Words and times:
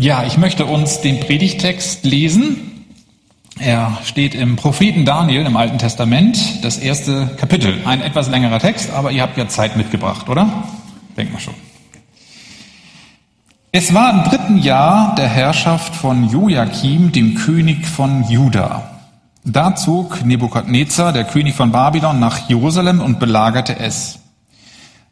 Ja, 0.00 0.24
ich 0.24 0.38
möchte 0.38 0.64
uns 0.64 1.02
den 1.02 1.20
Predigtext 1.20 2.06
lesen. 2.06 2.86
Er 3.58 3.98
steht 4.02 4.34
im 4.34 4.56
Propheten 4.56 5.04
Daniel 5.04 5.44
im 5.44 5.58
Alten 5.58 5.76
Testament, 5.76 6.64
das 6.64 6.78
erste 6.78 7.26
Kapitel. 7.36 7.82
Ein 7.84 8.00
etwas 8.00 8.30
längerer 8.30 8.60
Text, 8.60 8.90
aber 8.94 9.10
ihr 9.10 9.20
habt 9.20 9.36
ja 9.36 9.46
Zeit 9.46 9.76
mitgebracht, 9.76 10.30
oder? 10.30 10.64
Denkt 11.18 11.34
mal 11.34 11.38
schon. 11.38 11.52
Es 13.72 13.92
war 13.92 14.10
im 14.14 14.30
dritten 14.30 14.56
Jahr 14.56 15.14
der 15.16 15.28
Herrschaft 15.28 15.94
von 15.94 16.30
Joachim, 16.30 17.12
dem 17.12 17.34
König 17.34 17.86
von 17.86 18.24
Juda. 18.26 19.02
Da 19.44 19.76
zog 19.76 20.24
Nebukadnezar, 20.24 21.12
der 21.12 21.24
König 21.24 21.54
von 21.54 21.72
Babylon, 21.72 22.18
nach 22.18 22.48
Jerusalem 22.48 23.02
und 23.02 23.20
belagerte 23.20 23.78
es. 23.78 24.18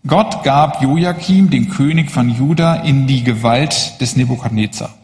Gott 0.08 0.42
gab 0.42 0.80
Joachim, 0.82 1.50
den 1.50 1.68
König 1.68 2.10
von 2.10 2.30
Juda, 2.30 2.76
in 2.76 3.06
die 3.06 3.22
Gewalt 3.22 4.00
des 4.00 4.16
Nebukadnezar. 4.16 4.94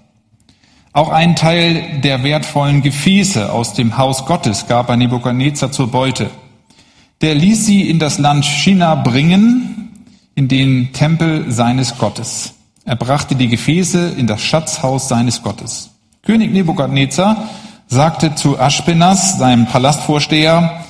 Auch 0.95 1.11
einen 1.11 1.37
Teil 1.37 2.01
der 2.03 2.25
wertvollen 2.25 2.81
Gefäße 2.81 3.53
aus 3.53 3.75
dem 3.75 3.99
Haus 3.99 4.25
Gottes 4.25 4.67
gab 4.67 4.89
er 4.89 4.97
Nebukadnezar 4.97 5.71
zur 5.71 5.91
Beute. 5.91 6.31
Der 7.21 7.35
ließ 7.35 7.67
sie 7.67 7.91
in 7.91 7.99
das 7.99 8.19
Land 8.19 8.47
China 8.47 8.95
bringen, 8.95 9.93
in 10.35 10.49
den 10.49 10.95
Tempel 10.95 11.53
seines 11.53 11.99
Gottes. 11.99 12.55
Er 12.87 12.97
brachte 12.97 13.35
die 13.35 13.49
Gefäße 13.49 14.15
in 14.17 14.27
das 14.27 14.41
Schatzhaus 14.41 15.09
seines 15.09 15.43
Gottes. 15.43 15.91
König 16.23 16.51
Nebukadnezar 16.51 17.51
sagte 17.89 18.37
zu 18.37 18.59
Aschpenas, 18.59 19.37
seinem 19.37 19.67
Palastvorsteher, 19.67 20.83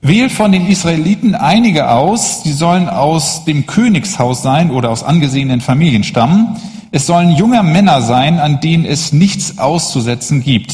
Wähl 0.00 0.30
von 0.30 0.52
den 0.52 0.66
Israeliten 0.66 1.34
einige 1.34 1.90
aus, 1.90 2.42
die 2.42 2.52
sollen 2.52 2.88
aus 2.88 3.44
dem 3.44 3.66
Königshaus 3.66 4.42
sein 4.42 4.70
oder 4.70 4.90
aus 4.90 5.02
angesehenen 5.02 5.60
Familien 5.60 6.04
stammen. 6.04 6.56
Es 6.92 7.06
sollen 7.06 7.30
junge 7.32 7.62
Männer 7.62 8.02
sein, 8.02 8.38
an 8.38 8.60
denen 8.60 8.84
es 8.84 9.12
nichts 9.12 9.58
auszusetzen 9.58 10.42
gibt. 10.42 10.72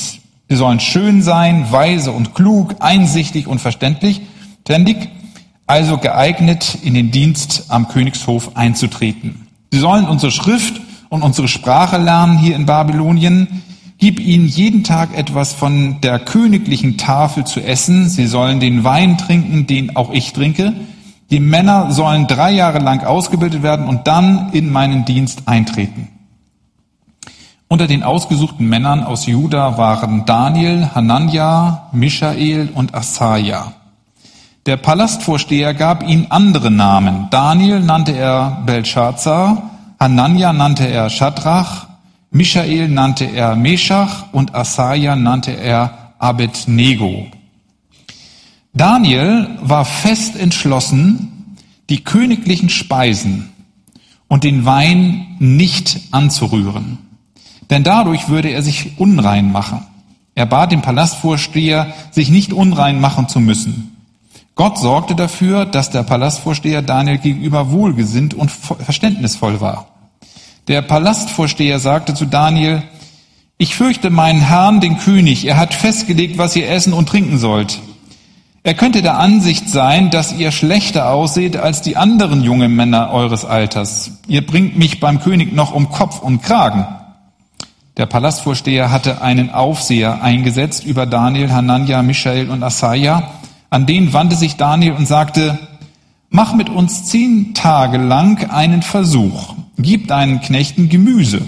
Sie 0.49 0.57
sollen 0.57 0.81
schön 0.81 1.23
sein, 1.23 1.71
weise 1.71 2.13
und 2.13 2.35
klug, 2.35 2.77
einsichtig 2.81 3.47
und 3.47 3.61
verständlich, 3.61 4.21
ständig, 4.63 5.09
also 5.67 5.97
geeignet, 5.97 6.77
in 6.83 6.93
den 6.93 7.11
Dienst 7.11 7.67
am 7.69 7.89
Königshof 7.89 8.57
einzutreten. 8.57 9.47
Sie 9.71 9.79
sollen 9.79 10.05
unsere 10.05 10.31
Schrift 10.31 10.81
und 11.09 11.23
unsere 11.23 11.49
Sprache 11.49 11.97
lernen 11.97 12.37
hier 12.37 12.57
in 12.57 12.67
Babylonien. 12.67 13.63
Gib 14.03 14.19
ihnen 14.19 14.49
jeden 14.49 14.83
Tag 14.83 15.17
etwas 15.17 15.53
von 15.53 16.01
der 16.01 16.19
königlichen 16.19 16.99
Tafel 16.99 17.45
zu 17.45 17.61
essen. 17.61 18.09
Sie 18.09 18.27
sollen 18.27 18.59
den 18.59 18.83
Wein 18.83 19.17
trinken, 19.17 19.69
den 19.69 19.95
auch 19.95 20.11
ich 20.11 20.33
trinke. 20.33 20.73
Die 21.31 21.39
Männer 21.39 21.93
sollen 21.93 22.27
drei 22.27 22.51
Jahre 22.51 22.81
lang 22.81 23.05
ausgebildet 23.05 23.63
werden 23.63 23.87
und 23.87 24.09
dann 24.09 24.51
in 24.55 24.73
meinen 24.73 25.05
Dienst 25.05 25.43
eintreten. 25.47 26.09
Unter 27.69 27.87
den 27.87 28.03
ausgesuchten 28.03 28.69
Männern 28.69 29.05
aus 29.05 29.27
Juda 29.27 29.79
waren 29.79 30.27
Daniel, 30.27 30.91
Hanania, 30.93 31.89
Michael 31.93 32.71
und 32.75 32.97
Asaja. 32.97 33.73
Der 34.67 34.79
Palastvorsteher 34.79 35.75
gab 35.75 36.03
ihnen 36.03 36.27
andere 36.29 36.73
Namen. 36.73 37.29
Daniel 37.31 37.79
nannte 37.79 38.17
er 38.17 38.65
Belshazzar, 38.67 39.71
Hanania 40.01 40.53
nannte 40.53 40.89
er 40.89 41.09
Shadrach, 41.09 41.87
Michael 42.35 42.89
nannte 42.89 43.27
er 43.27 43.57
Meshach 43.57 44.33
und 44.33 44.55
Asaja 44.55 45.17
nannte 45.17 45.51
er 45.51 46.15
Abednego. 46.19 47.27
Daniel 48.73 49.59
war 49.61 49.85
fest 49.85 50.37
entschlossen, 50.37 51.59
die 51.91 52.03
königlichen 52.03 52.71
Speisen 52.71 53.51
und 54.29 54.45
den 54.45 54.65
Wein 54.65 55.37
nicht 55.41 56.01
anzurühren, 56.11 56.97
denn 57.69 57.85
dadurch 57.85 58.31
würde 58.31 58.49
er 58.49 58.63
sich 58.63 58.99
unrein 58.99 59.53
machen. 59.53 59.87
Er 60.35 60.47
bat 60.47 60.73
den 60.73 60.81
Palastvorsteher, 60.81 61.93
sich 62.13 62.31
nicht 62.31 62.55
unrein 62.55 62.99
machen 62.99 63.29
zu 63.29 63.41
müssen. 63.41 63.95
Gott 64.55 64.79
sorgte 64.79 65.15
dafür, 65.15 65.67
dass 65.67 65.91
der 65.91 66.03
Palastvorsteher 66.03 66.81
Daniel 66.81 67.19
gegenüber 67.19 67.71
wohlgesinnt 67.71 68.33
und 68.33 68.51
verständnisvoll 68.51 69.61
war. 69.61 69.92
Der 70.69 70.83
Palastvorsteher 70.83 71.81
sagte 71.81 72.15
zu 72.15 72.25
Daniel, 72.25 72.83
ich 73.59 73.75
fürchte 73.75 74.11
meinen 74.11 74.41
Herrn, 74.41 74.81
den 74.81 74.99
König, 74.99 75.45
er 75.45 75.57
hat 75.57 75.75
festgelegt, 75.75 76.39
was 76.39 76.55
ihr 76.55 76.71
essen 76.71 76.93
und 76.93 77.09
trinken 77.09 77.39
sollt. 77.39 77.81
Er 78.65 78.75
könnte 78.75 79.03
der 79.03 79.19
Ansicht 79.19 79.69
sein, 79.69 80.11
dass 80.11 80.33
ihr 80.33 80.53
schlechter 80.53 81.11
ausseht 81.11 81.57
als 81.57 81.83
die 81.83 81.97
anderen 81.97 82.45
jungen 82.45 82.77
Männer 82.77 83.11
eures 83.11 83.45
Alters. 83.45 84.19
Ihr 84.29 84.47
bringt 84.47 84.79
mich 84.79 85.01
beim 85.01 85.21
König 85.21 85.53
noch 85.53 85.75
um 85.75 85.91
Kopf 85.91 86.21
und 86.21 86.43
Kragen. 86.43 86.87
Der 87.97 88.07
Palastvorsteher 88.07 88.93
hatte 88.93 89.21
einen 89.21 89.51
Aufseher 89.51 90.23
eingesetzt 90.23 90.85
über 90.87 91.07
Daniel, 91.07 91.53
Hanania, 91.53 92.03
Michael 92.03 92.51
und 92.51 92.63
Asaja. 92.63 93.33
An 93.69 93.87
den 93.87 94.13
wandte 94.13 94.37
sich 94.37 94.55
Daniel 94.57 94.93
und 94.93 95.07
sagte, 95.07 95.59
mach 96.31 96.55
mit 96.55 96.69
uns 96.69 97.07
zehn 97.07 97.55
Tage 97.55 97.99
lang 97.99 98.49
einen 98.49 98.83
Versuch. 98.83 99.57
Gib 99.79 100.09
deinen 100.09 100.41
Knechten 100.41 100.89
Gemüse. 100.89 101.43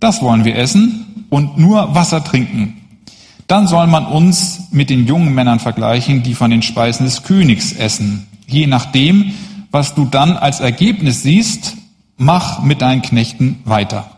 Das 0.00 0.22
wollen 0.22 0.44
wir 0.44 0.56
essen 0.56 1.26
und 1.30 1.58
nur 1.58 1.94
Wasser 1.94 2.22
trinken. 2.22 2.80
Dann 3.46 3.66
soll 3.66 3.86
man 3.86 4.06
uns 4.06 4.68
mit 4.70 4.90
den 4.90 5.06
jungen 5.06 5.34
Männern 5.34 5.60
vergleichen, 5.60 6.22
die 6.22 6.34
von 6.34 6.50
den 6.50 6.62
Speisen 6.62 7.04
des 7.04 7.22
Königs 7.22 7.72
essen. 7.72 8.26
Je 8.46 8.66
nachdem, 8.66 9.32
was 9.70 9.94
du 9.94 10.04
dann 10.04 10.36
als 10.36 10.60
Ergebnis 10.60 11.22
siehst, 11.22 11.76
mach 12.16 12.62
mit 12.62 12.80
deinen 12.80 13.02
Knechten 13.02 13.60
weiter. 13.64 14.10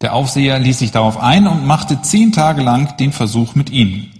Der 0.00 0.14
Aufseher 0.14 0.58
ließ 0.58 0.80
sich 0.80 0.90
darauf 0.90 1.18
ein 1.18 1.46
und 1.46 1.66
machte 1.66 2.02
zehn 2.02 2.32
Tage 2.32 2.60
lang 2.60 2.96
den 2.96 3.12
Versuch 3.12 3.54
mit 3.54 3.70
ihnen. 3.70 4.10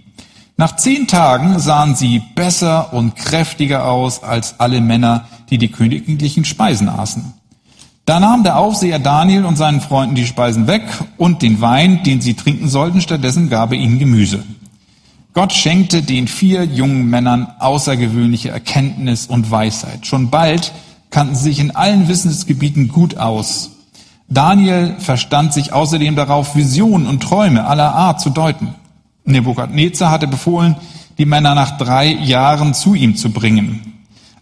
Nach 0.55 0.75
zehn 0.75 1.07
Tagen 1.07 1.59
sahen 1.59 1.95
sie 1.95 2.21
besser 2.35 2.93
und 2.93 3.15
kräftiger 3.15 3.85
aus 3.85 4.23
als 4.23 4.59
alle 4.59 4.81
Männer, 4.81 5.25
die 5.49 5.57
die 5.57 5.69
königlichen 5.69 6.45
Speisen 6.45 6.87
aßen. 6.87 7.33
Da 8.05 8.19
nahm 8.19 8.43
der 8.43 8.57
Aufseher 8.57 8.99
Daniel 8.99 9.45
und 9.45 9.55
seinen 9.55 9.79
Freunden 9.79 10.15
die 10.15 10.25
Speisen 10.25 10.67
weg 10.67 10.83
und 11.17 11.41
den 11.41 11.61
Wein, 11.61 12.03
den 12.03 12.19
sie 12.19 12.33
trinken 12.33 12.67
sollten, 12.67 12.99
stattdessen 12.99 13.49
gab 13.49 13.71
er 13.71 13.77
ihnen 13.77 13.97
Gemüse. 13.97 14.43
Gott 15.33 15.53
schenkte 15.53 16.01
den 16.01 16.27
vier 16.27 16.65
jungen 16.65 17.09
Männern 17.09 17.47
außergewöhnliche 17.59 18.49
Erkenntnis 18.49 19.25
und 19.25 19.49
Weisheit. 19.49 20.05
Schon 20.05 20.29
bald 20.29 20.73
kannten 21.11 21.35
sie 21.35 21.43
sich 21.43 21.59
in 21.59 21.75
allen 21.75 22.09
Wissensgebieten 22.09 22.89
gut 22.89 23.17
aus. 23.17 23.71
Daniel 24.27 24.95
verstand 24.99 25.53
sich 25.53 25.71
außerdem 25.71 26.15
darauf, 26.15 26.55
Visionen 26.55 27.07
und 27.07 27.23
Träume 27.23 27.65
aller 27.65 27.95
Art 27.95 28.19
zu 28.19 28.31
deuten. 28.31 28.75
Nebukadnezar 29.23 30.11
hatte 30.11 30.27
befohlen, 30.27 30.75
die 31.17 31.25
Männer 31.25 31.55
nach 31.55 31.77
drei 31.77 32.07
Jahren 32.07 32.73
zu 32.73 32.95
ihm 32.95 33.15
zu 33.15 33.31
bringen. 33.31 33.92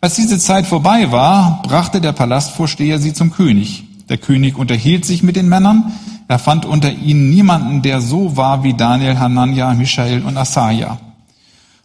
Als 0.04 0.16
diese 0.16 0.40
Zeit 0.40 0.66
vorbei 0.66 1.12
war, 1.12 1.62
brachte 1.62 2.02
der 2.02 2.12
Palastvorsteher 2.12 2.98
sie 2.98 3.14
zum 3.14 3.30
König. 3.32 3.84
Der 4.10 4.18
König 4.18 4.58
unterhielt 4.58 5.06
sich 5.06 5.22
mit 5.22 5.36
den 5.36 5.48
Männern. 5.48 5.92
Er 6.28 6.40
fand 6.40 6.66
unter 6.66 6.92
ihnen 6.92 7.30
niemanden, 7.30 7.84
der 7.84 8.02
so 8.02 8.36
war 8.36 8.64
wie 8.64 8.74
Daniel, 8.74 9.20
Hanania, 9.20 9.72
Michael 9.76 10.24
und 10.24 10.38
Asaja. 10.38 11.00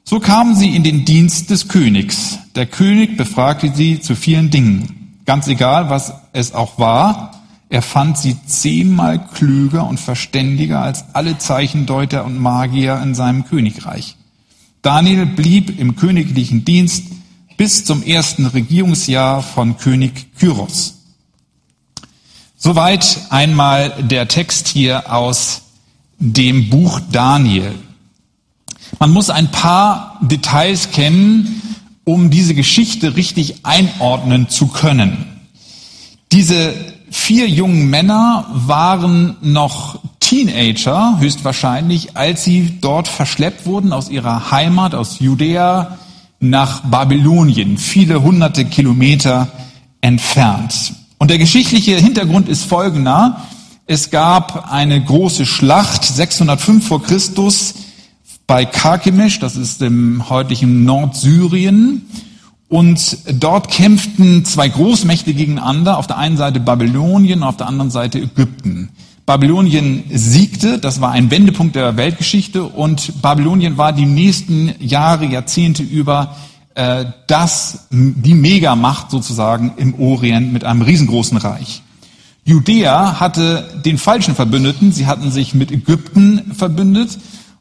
So 0.03 0.19
kamen 0.19 0.57
sie 0.57 0.75
in 0.75 0.83
den 0.83 1.05
Dienst 1.05 1.51
des 1.51 1.69
Königs. 1.69 2.39
Der 2.55 2.65
König 2.65 3.19
befragte 3.19 3.71
sie 3.75 4.01
zu 4.01 4.15
vielen 4.15 4.49
Dingen. 4.49 5.19
Ganz 5.27 5.47
egal, 5.47 5.91
was 5.91 6.15
es 6.33 6.55
auch 6.55 6.79
war, 6.79 7.33
er 7.69 7.83
fand 7.83 8.17
sie 8.17 8.37
zehnmal 8.47 9.19
klüger 9.35 9.87
und 9.87 10.01
verständiger 10.01 10.81
als 10.81 11.05
alle 11.13 11.37
Zeichendeuter 11.37 12.25
und 12.25 12.41
Magier 12.41 12.99
in 13.03 13.15
seinem 13.15 13.45
Königreich. 13.45 14.17
Daniel 14.81 15.27
blieb 15.27 15.79
im 15.79 15.97
königlichen 15.97 16.65
Dienst 16.65 17.16
bis 17.57 17.85
zum 17.85 18.03
ersten 18.03 18.47
Regierungsjahr 18.47 19.43
von 19.43 19.79
König 19.79 20.35
Kyros. 20.39 20.95
Soweit 22.57 23.19
einmal 23.31 24.03
der 24.03 24.29
Text 24.29 24.69
hier 24.69 25.13
aus 25.13 25.63
dem 26.19 26.71
Buch 26.71 27.01
Daniel. 27.13 27.75
Man 28.99 29.11
muss 29.11 29.31
ein 29.31 29.51
paar 29.51 30.19
Details 30.23 30.91
kennen, 30.91 31.61
um 32.05 32.31
diese 32.31 32.55
Geschichte 32.55 33.17
richtig 33.17 33.65
einordnen 33.65 34.49
zu 34.49 34.69
können. 34.69 35.27
Diese 36.33 36.75
vier 37.11 37.49
jungen 37.49 37.89
Männer 37.89 38.47
waren 38.51 39.37
noch 39.43 40.01
Teenager, 40.21 41.19
höchstwahrscheinlich, 41.19 42.17
als 42.17 42.45
sie 42.45 42.79
dort 42.81 43.07
verschleppt 43.07 43.67
wurden 43.67 43.93
aus 43.93 44.09
ihrer 44.09 44.51
Heimat, 44.51 44.95
aus 44.95 45.21
Judäa, 45.21 45.99
nach 46.41 46.81
Babylonien, 46.81 47.79
viele 47.79 48.23
hunderte 48.23 48.65
Kilometer 48.65 49.49
entfernt. 50.01 50.95
Und 51.19 51.31
der 51.31 51.39
geschichtliche 51.39 51.97
Hintergrund 51.97 52.49
ist 52.49 52.65
folgender. 52.65 53.43
Es 53.87 54.11
gab 54.11 54.71
eine 54.71 55.03
große 55.03 55.47
Schlacht 55.47 56.05
605 56.05 56.87
vor 56.87 57.03
Christus 57.03 57.75
bei 58.47 58.65
Karkemisch, 58.65 59.41
das 59.41 59.57
ist 59.57 59.83
im 59.83 60.29
heutigen 60.29 60.85
Nordsyrien. 60.85 62.03
Und 62.69 63.19
dort 63.33 63.71
kämpften 63.71 64.45
zwei 64.45 64.69
Großmächte 64.69 65.35
gegeneinander, 65.35 65.99
auf 65.99 66.07
der 66.07 66.19
einen 66.19 66.37
Seite 66.37 66.59
Babylonien, 66.59 67.43
auf 67.43 67.57
der 67.57 67.69
anderen 67.69 67.91
Seite 67.91 68.19
Ägypten. 68.19 68.91
Babylonien 69.27 70.05
siegte, 70.13 70.79
das 70.79 71.01
war 71.01 71.11
ein 71.11 71.33
Wendepunkt 71.33 71.75
der 71.75 71.97
Weltgeschichte. 71.97 72.63
Und 72.63 73.21
Babylonien 73.21 73.77
war 73.77 73.93
die 73.93 74.07
nächsten 74.07 74.73
Jahre, 74.79 75.27
Jahrzehnte 75.27 75.83
über 75.83 76.37
äh, 76.77 77.07
das, 77.27 77.89
die 77.91 78.35
Megamacht 78.35 79.11
sozusagen 79.11 79.75
im 79.79 80.01
Orient 80.01 80.53
mit 80.53 80.63
einem 80.63 80.83
riesengroßen 80.83 81.39
Reich. 81.39 81.83
Judäa 82.45 83.19
hatte 83.19 83.81
den 83.85 83.99
falschen 83.99 84.37
Verbündeten, 84.37 84.93
sie 84.93 85.07
hatten 85.07 85.33
sich 85.33 85.55
mit 85.55 85.73
Ägypten 85.73 86.55
verbündet. 86.55 87.19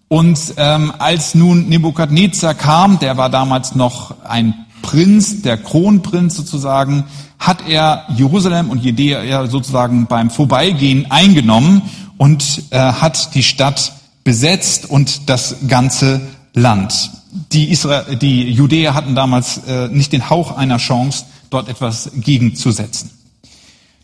Und 0.07 0.37
ähm, 0.57 0.93
als 0.99 1.33
nun 1.33 1.67
Nebukadnezar 1.67 2.53
kam, 2.53 2.99
der 2.99 3.17
war 3.17 3.31
damals 3.31 3.73
noch 3.73 4.23
ein 4.23 4.53
Prinz, 4.83 5.41
der 5.41 5.57
Kronprinz 5.57 6.35
sozusagen, 6.35 7.05
hat 7.45 7.67
er 7.67 8.05
Jerusalem 8.15 8.69
und 8.69 8.83
Judäa 8.83 9.45
sozusagen 9.47 10.07
beim 10.07 10.29
Vorbeigehen 10.29 11.11
eingenommen 11.11 11.83
und 12.17 12.63
äh, 12.71 12.77
hat 12.77 13.35
die 13.35 13.43
Stadt 13.43 13.93
besetzt 14.23 14.89
und 14.89 15.29
das 15.29 15.57
ganze 15.67 16.21
Land. 16.55 17.11
Die, 17.51 17.69
Israel, 17.69 18.15
die 18.15 18.49
Judäer 18.49 18.95
hatten 18.95 19.13
damals 19.13 19.59
äh, 19.67 19.89
nicht 19.89 20.11
den 20.11 20.29
Hauch 20.29 20.57
einer 20.57 20.77
Chance, 20.77 21.25
dort 21.51 21.69
etwas 21.69 22.09
gegenzusetzen. 22.15 23.11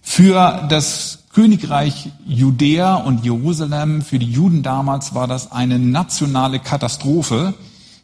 Für 0.03 0.67
das 0.69 1.19
Königreich 1.33 2.09
Judäa 2.27 2.95
und 2.95 3.23
Jerusalem, 3.23 4.01
für 4.01 4.19
die 4.19 4.29
Juden 4.29 4.61
damals 4.61 5.15
war 5.15 5.27
das 5.27 5.51
eine 5.51 5.79
nationale 5.79 6.59
Katastrophe, 6.59 7.53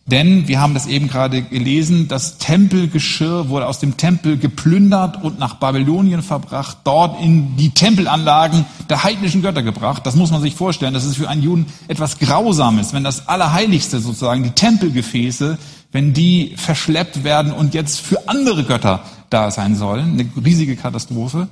denn 0.08 0.48
wir 0.48 0.62
haben 0.62 0.74
das 0.74 0.88
eben 0.88 1.10
gerade 1.10 1.42
gelesen, 1.42 2.08
das 2.08 2.38
Tempelgeschirr 2.38 3.50
wurde 3.50 3.68
aus 3.68 3.80
dem 3.80 3.98
Tempel 3.98 4.38
geplündert 4.38 5.22
und 5.22 5.38
nach 5.38 5.56
Babylonien 5.56 6.22
verbracht, 6.22 6.78
dort 6.86 7.22
in 7.22 7.58
die 7.58 7.72
Tempelanlagen 7.72 8.66
der 8.90 9.04
heidnischen 9.04 9.42
Götter 9.42 9.64
gebracht. 9.64 10.06
Das 10.06 10.16
muss 10.16 10.32
man 10.32 10.42
sich 10.42 10.56
vorstellen, 10.56 10.94
das 10.94 11.04
ist 11.04 11.18
für 11.18 11.28
einen 11.28 11.44
Juden 11.44 11.66
etwas 11.90 12.20
Grausames, 12.20 12.94
wenn 12.94 13.04
das 13.04 13.28
Allerheiligste 13.28 14.00
sozusagen, 14.00 14.44
die 14.44 14.52
Tempelgefäße, 14.52 15.58
wenn 15.92 16.14
die 16.14 16.54
verschleppt 16.56 17.26
werden 17.26 17.52
und 17.52 17.74
jetzt 17.74 18.00
für 18.00 18.30
andere 18.30 18.64
Götter 18.64 19.04
da 19.30 19.52
sein 19.52 19.76
sollen. 19.76 20.14
Eine 20.14 20.46
riesige 20.46 20.78
Katastrophe. 20.78 21.50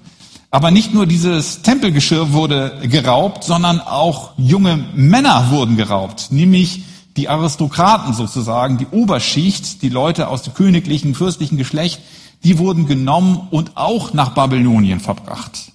Aber 0.49 0.71
nicht 0.71 0.93
nur 0.93 1.05
dieses 1.05 1.61
Tempelgeschirr 1.61 2.31
wurde 2.31 2.79
geraubt, 2.83 3.43
sondern 3.43 3.81
auch 3.81 4.31
junge 4.37 4.85
Männer 4.95 5.47
wurden 5.49 5.75
geraubt, 5.75 6.27
nämlich 6.31 6.83
die 7.17 7.29
Aristokraten 7.29 8.13
sozusagen, 8.13 8.77
die 8.77 8.87
Oberschicht, 8.87 9.81
die 9.81 9.89
Leute 9.89 10.27
aus 10.27 10.43
dem 10.43 10.53
königlichen, 10.53 11.15
fürstlichen 11.15 11.57
Geschlecht, 11.57 12.01
die 12.43 12.57
wurden 12.57 12.87
genommen 12.87 13.47
und 13.51 13.77
auch 13.77 14.13
nach 14.13 14.29
Babylonien 14.33 14.99
verbracht. 14.99 15.71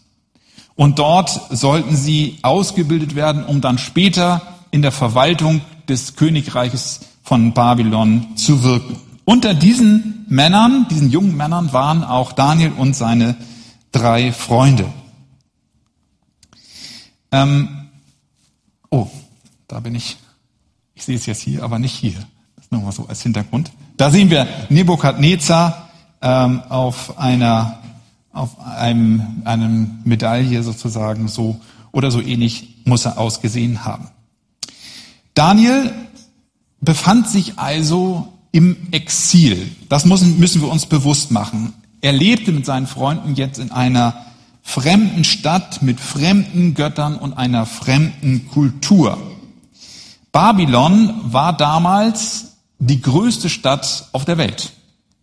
Und 0.76 0.98
dort 0.98 1.40
sollten 1.50 1.96
sie 1.96 2.38
ausgebildet 2.42 3.14
werden, 3.14 3.44
um 3.44 3.60
dann 3.60 3.78
später 3.78 4.42
in 4.70 4.82
der 4.82 4.92
Verwaltung 4.92 5.62
des 5.88 6.16
Königreiches 6.16 7.00
von 7.22 7.52
Babylon 7.52 8.36
zu 8.36 8.62
wirken. 8.62 8.96
Unter 9.24 9.54
diesen 9.54 10.24
Männern, 10.28 10.86
diesen 10.90 11.10
jungen 11.10 11.36
Männern 11.36 11.72
waren 11.72 12.04
auch 12.04 12.32
Daniel 12.32 12.72
und 12.76 12.94
seine 12.94 13.36
drei 13.92 14.32
Freunde. 14.32 14.86
Ähm, 17.32 17.88
oh, 18.90 19.08
da 19.68 19.80
bin 19.80 19.94
ich. 19.94 20.16
Ich 21.00 21.06
sehe 21.06 21.16
es 21.16 21.24
jetzt 21.24 21.40
hier, 21.40 21.62
aber 21.62 21.78
nicht 21.78 21.94
hier. 21.94 22.12
Das 22.56 22.70
nochmal 22.70 22.92
so 22.92 23.06
als 23.06 23.22
Hintergrund. 23.22 23.72
Da 23.96 24.10
sehen 24.10 24.28
wir 24.28 24.46
Nebukadnezar 24.68 25.88
ähm, 26.20 26.60
auf 26.68 27.18
einer 27.18 27.78
auf 28.32 28.60
einem, 28.60 29.40
einem 29.44 30.00
Medaille 30.04 30.62
sozusagen 30.62 31.26
so 31.26 31.58
oder 31.90 32.10
so 32.10 32.20
ähnlich 32.20 32.76
muss 32.84 33.06
er 33.06 33.16
ausgesehen 33.16 33.86
haben. 33.86 34.08
Daniel 35.32 35.90
befand 36.82 37.28
sich 37.30 37.58
also 37.58 38.34
im 38.52 38.76
Exil. 38.90 39.70
Das 39.88 40.04
müssen, 40.04 40.38
müssen 40.38 40.60
wir 40.60 40.68
uns 40.68 40.84
bewusst 40.84 41.30
machen. 41.30 41.72
Er 42.02 42.12
lebte 42.12 42.52
mit 42.52 42.66
seinen 42.66 42.86
Freunden 42.86 43.36
jetzt 43.36 43.58
in 43.58 43.72
einer 43.72 44.26
fremden 44.62 45.24
Stadt 45.24 45.80
mit 45.80 45.98
fremden 45.98 46.74
Göttern 46.74 47.16
und 47.16 47.32
einer 47.32 47.64
fremden 47.64 48.48
Kultur. 48.48 49.29
Babylon 50.32 51.14
war 51.24 51.56
damals 51.56 52.56
die 52.78 53.00
größte 53.00 53.48
Stadt 53.48 54.08
auf 54.12 54.24
der 54.24 54.38
Welt. 54.38 54.70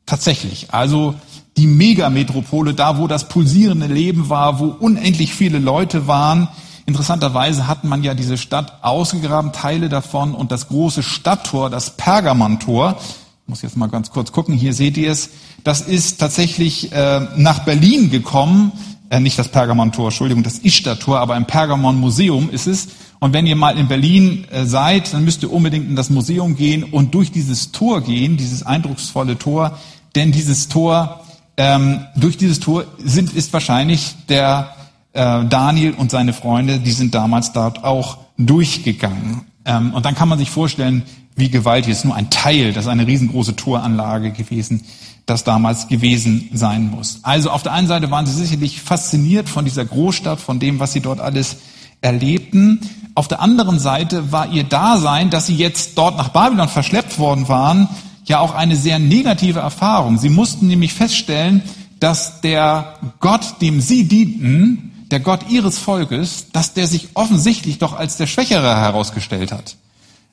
Tatsächlich. 0.05 0.73
Also 0.73 1.15
die 1.57 1.67
Megametropole, 1.67 2.73
da 2.73 2.97
wo 2.97 3.07
das 3.07 3.27
pulsierende 3.27 3.87
Leben 3.87 4.29
war, 4.29 4.59
wo 4.59 4.65
unendlich 4.65 5.33
viele 5.33 5.59
Leute 5.59 6.07
waren. 6.07 6.47
Interessanterweise 6.85 7.67
hat 7.67 7.83
man 7.83 8.03
ja 8.03 8.13
diese 8.13 8.37
Stadt 8.37 8.83
ausgegraben, 8.83 9.51
Teile 9.51 9.89
davon 9.89 10.33
und 10.33 10.51
das 10.51 10.69
große 10.69 11.03
Stadttor, 11.03 11.69
das 11.69 11.97
Pergamontor, 11.97 12.97
ich 12.99 13.49
muss 13.49 13.61
jetzt 13.61 13.75
mal 13.75 13.87
ganz 13.87 14.11
kurz 14.11 14.31
gucken, 14.31 14.53
hier 14.53 14.73
seht 14.73 14.97
ihr 14.97 15.11
es, 15.11 15.31
das 15.63 15.81
ist 15.81 16.19
tatsächlich 16.19 16.91
äh, 16.91 17.21
nach 17.35 17.59
Berlin 17.59 18.11
gekommen, 18.11 18.71
äh, 19.09 19.19
nicht 19.19 19.39
das 19.39 19.49
Pergamon-Tor, 19.49 20.05
Entschuldigung, 20.05 20.43
das 20.43 20.59
Ishtar-Tor, 20.59 21.19
aber 21.19 21.35
im 21.37 21.45
Pergamon-Museum 21.45 22.49
ist 22.49 22.67
es. 22.67 22.87
Und 23.19 23.33
wenn 23.33 23.47
ihr 23.47 23.55
mal 23.55 23.77
in 23.77 23.87
Berlin 23.87 24.45
äh, 24.51 24.65
seid, 24.65 25.13
dann 25.13 25.25
müsst 25.25 25.43
ihr 25.43 25.51
unbedingt 25.51 25.89
in 25.89 25.95
das 25.95 26.09
Museum 26.09 26.55
gehen 26.55 26.83
und 26.83 27.13
durch 27.15 27.31
dieses 27.31 27.71
Tor 27.71 28.01
gehen, 28.01 28.37
dieses 28.37 28.63
eindrucksvolle 28.63 29.37
Tor, 29.39 29.77
denn 30.15 30.31
dieses 30.31 30.67
Tor, 30.67 31.21
ähm, 31.57 32.01
durch 32.15 32.37
dieses 32.37 32.59
Tor 32.59 32.85
sind, 33.03 33.33
ist 33.33 33.53
wahrscheinlich 33.53 34.15
der 34.29 34.75
äh, 35.13 35.45
Daniel 35.45 35.93
und 35.93 36.11
seine 36.11 36.33
Freunde, 36.33 36.79
die 36.79 36.91
sind 36.91 37.15
damals 37.15 37.53
dort 37.53 37.83
auch 37.83 38.19
durchgegangen. 38.37 39.41
Ähm, 39.65 39.93
und 39.93 40.05
dann 40.05 40.15
kann 40.15 40.29
man 40.29 40.37
sich 40.37 40.51
vorstellen, 40.51 41.03
wie 41.35 41.49
gewaltig 41.49 41.91
ist 41.91 42.05
nur 42.05 42.15
ein 42.15 42.29
Teil, 42.29 42.73
das 42.73 42.85
ist 42.85 42.91
eine 42.91 43.07
riesengroße 43.07 43.55
Toranlage 43.55 44.31
gewesen, 44.31 44.83
das 45.25 45.43
damals 45.43 45.87
gewesen 45.87 46.49
sein 46.53 46.89
muss. 46.89 47.19
Also 47.23 47.51
auf 47.51 47.63
der 47.63 47.73
einen 47.73 47.87
Seite 47.87 48.09
waren 48.11 48.25
sie 48.25 48.33
sicherlich 48.33 48.81
fasziniert 48.81 49.49
von 49.49 49.65
dieser 49.65 49.85
Großstadt, 49.85 50.39
von 50.39 50.59
dem, 50.59 50.79
was 50.79 50.93
sie 50.93 51.01
dort 51.01 51.19
alles 51.19 51.57
erlebten. 52.01 52.79
Auf 53.15 53.27
der 53.27 53.41
anderen 53.41 53.79
Seite 53.79 54.31
war 54.31 54.51
ihr 54.51 54.63
Dasein, 54.63 55.29
dass 55.29 55.47
sie 55.47 55.55
jetzt 55.55 55.97
dort 55.97 56.17
nach 56.17 56.29
Babylon 56.29 56.67
verschleppt 56.67 57.17
worden 57.19 57.47
waren, 57.47 57.89
ja 58.25 58.39
auch 58.39 58.53
eine 58.53 58.75
sehr 58.75 58.99
negative 58.99 59.59
Erfahrung. 59.59 60.17
Sie 60.17 60.29
mussten 60.29 60.67
nämlich 60.67 60.93
feststellen, 60.93 61.63
dass 61.99 62.41
der 62.41 62.95
Gott, 63.19 63.61
dem 63.61 63.81
sie 63.81 64.07
dienten, 64.07 65.05
der 65.09 65.19
Gott 65.19 65.49
ihres 65.49 65.79
Volkes, 65.79 66.47
dass 66.51 66.73
der 66.73 66.87
sich 66.87 67.09
offensichtlich 67.13 67.79
doch 67.79 67.97
als 67.97 68.17
der 68.17 68.27
Schwächere 68.27 68.75
herausgestellt 68.75 69.51
hat. 69.51 69.77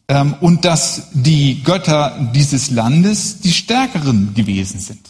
Ähm, 0.09 0.35
und 0.41 0.65
dass 0.65 1.09
die 1.13 1.63
Götter 1.63 2.31
dieses 2.35 2.71
Landes 2.71 3.41
die 3.41 3.53
stärkeren 3.53 4.35
gewesen 4.35 4.81
sind. 4.81 5.01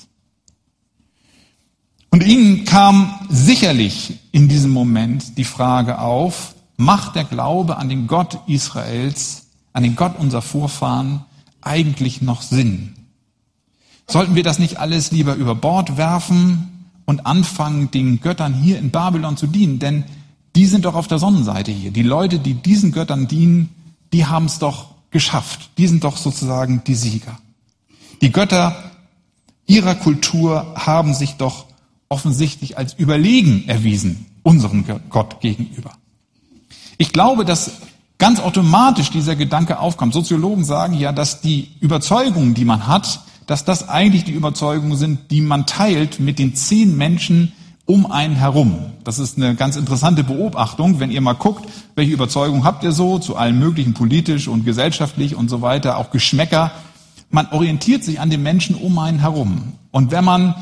Und 2.15 2.25
ihnen 2.25 2.65
kam 2.65 3.13
sicherlich 3.29 4.21
in 4.31 4.47
diesem 4.47 4.71
Moment 4.71 5.37
die 5.37 5.43
Frage 5.43 5.99
auf, 5.99 6.55
macht 6.77 7.17
der 7.17 7.25
Glaube 7.25 7.77
an 7.77 7.89
den 7.89 8.07
Gott 8.07 8.39
Israels, 8.47 9.47
an 9.73 9.83
den 9.83 9.97
Gott 9.97 10.17
unserer 10.17 10.41
Vorfahren 10.41 11.25
eigentlich 11.61 12.23
noch 12.23 12.43
Sinn? 12.43 12.95
Sollten 14.07 14.37
wir 14.37 14.45
das 14.45 14.61
nicht 14.61 14.79
alles 14.79 15.11
lieber 15.11 15.35
über 15.35 15.57
Bord 15.57 15.97
werfen 15.97 16.87
und 17.05 17.27
anfangen, 17.27 17.91
den 17.91 18.21
Göttern 18.21 18.55
hier 18.55 18.79
in 18.79 18.93
Babylon 18.93 19.37
zu 19.37 19.49
dienen? 19.49 19.81
Denn 19.81 20.05
die 20.55 20.67
sind 20.67 20.85
doch 20.85 20.95
auf 20.95 21.09
der 21.09 21.19
Sonnenseite 21.19 21.73
hier. 21.73 21.91
Die 21.91 22.05
Leute, 22.05 22.39
die 22.39 22.55
diesen 22.55 22.93
Göttern 22.93 23.27
dienen, 23.27 23.71
die 24.13 24.25
haben 24.25 24.45
es 24.45 24.61
doch 24.61 24.91
geschafft. 25.11 25.69
Die 25.79 25.89
sind 25.89 26.05
doch 26.05 26.17
sozusagen 26.17 26.81
die 26.87 26.95
Sieger. 26.95 27.41
Die 28.21 28.31
Götter 28.31 28.93
ihrer 29.67 29.97
Kultur 29.97 30.75
haben 30.77 31.13
sich 31.13 31.33
doch 31.39 31.74
offensichtlich 32.15 32.79
als 32.79 32.95
überlegen 32.95 33.65
erwiesen, 33.67 34.27
unserem 34.45 34.85
Gott 35.11 35.41
gegenüber. 35.41 35.91
Ich 36.97 37.13
glaube, 37.13 37.45
dass 37.45 37.73
ganz 38.19 38.39
automatisch 38.39 39.11
dieser 39.11 39.35
Gedanke 39.35 39.81
aufkommt. 39.81 40.15
Soziologen 40.15 40.63
sagen 40.63 40.95
ja, 40.95 41.11
dass 41.11 41.41
die 41.41 41.71
Überzeugungen, 41.81 42.55
die 42.55 42.65
man 42.65 42.87
hat, 42.87 43.23
dass 43.49 43.65
das 43.65 43.89
eigentlich 43.89 44.23
die 44.23 44.31
Überzeugungen 44.31 44.97
sind, 44.97 45.33
die 45.33 45.41
man 45.41 45.67
teilt 45.67 46.21
mit 46.21 46.39
den 46.39 46.55
zehn 46.55 46.97
Menschen, 46.97 47.53
um 47.85 48.07
einen 48.07 48.37
herum. 48.37 48.93
Das 49.03 49.19
ist 49.19 49.37
eine 49.37 49.57
ganz 49.57 49.75
interessante 49.75 50.23
Beobachtung, 50.23 51.01
wenn 51.01 51.11
ihr 51.11 51.21
mal 51.21 51.35
guckt, 51.35 51.69
welche 51.97 52.13
Überzeugung 52.13 52.63
habt 52.63 52.85
ihr 52.85 52.93
so 52.93 53.19
zu 53.19 53.35
allen 53.35 53.59
möglichen 53.59 53.93
politisch 53.93 54.47
und 54.47 54.65
gesellschaftlich 54.65 55.35
und 55.35 55.51
so 55.51 55.63
weiter, 55.63 55.99
auch 55.99 56.13
Geschmäcker. 56.13 56.71
Man 57.29 57.49
orientiert 57.51 58.05
sich 58.05 58.21
an 58.21 58.31
den 58.31 58.45
Menschen 58.45 58.77
um 58.77 59.01
einen 59.01 59.19
herum. 59.19 59.73
Und 59.91 60.13
wenn 60.13 60.25
man, 60.25 60.55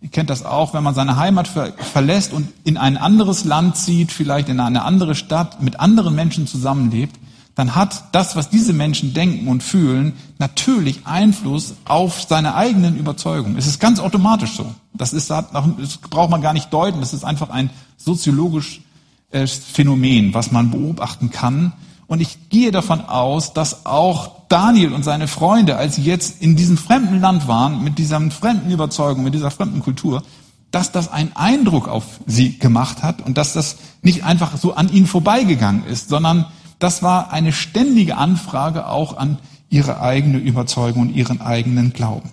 ihr 0.00 0.08
kennt 0.08 0.30
das 0.30 0.44
auch, 0.44 0.74
wenn 0.74 0.82
man 0.82 0.94
seine 0.94 1.16
Heimat 1.16 1.48
ver 1.48 1.72
verlässt 1.72 2.32
und 2.32 2.48
in 2.64 2.76
ein 2.76 2.96
anderes 2.96 3.44
Land 3.44 3.76
zieht, 3.76 4.12
vielleicht 4.12 4.48
in 4.48 4.60
eine 4.60 4.82
andere 4.82 5.14
Stadt, 5.14 5.62
mit 5.62 5.80
anderen 5.80 6.14
Menschen 6.14 6.46
zusammenlebt, 6.46 7.16
dann 7.54 7.74
hat 7.74 8.04
das, 8.12 8.36
was 8.36 8.50
diese 8.50 8.74
Menschen 8.74 9.14
denken 9.14 9.48
und 9.48 9.62
fühlen, 9.62 10.12
natürlich 10.38 11.06
Einfluss 11.06 11.74
auf 11.86 12.22
seine 12.28 12.54
eigenen 12.54 12.98
Überzeugungen. 12.98 13.56
Es 13.56 13.66
ist 13.66 13.80
ganz 13.80 13.98
automatisch 13.98 14.52
so. 14.56 14.74
Das, 14.92 15.14
ist, 15.14 15.30
das 15.30 15.96
braucht 16.10 16.30
man 16.30 16.42
gar 16.42 16.52
nicht 16.52 16.70
deuten. 16.70 17.00
Das 17.00 17.14
ist 17.14 17.24
einfach 17.24 17.48
ein 17.48 17.70
soziologisch 17.96 18.82
äh, 19.30 19.46
Phänomen, 19.46 20.34
was 20.34 20.52
man 20.52 20.70
beobachten 20.70 21.30
kann. 21.30 21.72
Und 22.06 22.20
ich 22.20 22.50
gehe 22.50 22.70
davon 22.70 23.00
aus, 23.00 23.52
dass 23.52 23.84
auch 23.84 24.30
Daniel 24.48 24.92
und 24.92 25.02
seine 25.02 25.26
Freunde, 25.26 25.76
als 25.76 25.96
sie 25.96 26.02
jetzt 26.02 26.40
in 26.40 26.54
diesem 26.54 26.78
fremden 26.78 27.20
Land 27.20 27.48
waren, 27.48 27.82
mit 27.82 27.98
dieser 27.98 28.20
fremden 28.30 28.70
Überzeugung, 28.70 29.24
mit 29.24 29.34
dieser 29.34 29.50
fremden 29.50 29.80
Kultur, 29.80 30.22
dass 30.70 30.92
das 30.92 31.10
einen 31.10 31.34
Eindruck 31.34 31.88
auf 31.88 32.04
sie 32.26 32.58
gemacht 32.58 33.02
hat 33.02 33.22
und 33.22 33.38
dass 33.38 33.54
das 33.54 33.76
nicht 34.02 34.24
einfach 34.24 34.56
so 34.56 34.74
an 34.74 34.92
ihnen 34.92 35.06
vorbeigegangen 35.06 35.84
ist, 35.86 36.08
sondern 36.08 36.46
das 36.78 37.02
war 37.02 37.32
eine 37.32 37.52
ständige 37.52 38.16
Anfrage 38.16 38.86
auch 38.86 39.16
an 39.16 39.38
ihre 39.68 40.00
eigene 40.00 40.38
Überzeugung 40.38 41.02
und 41.02 41.16
ihren 41.16 41.40
eigenen 41.40 41.92
Glauben. 41.92 42.30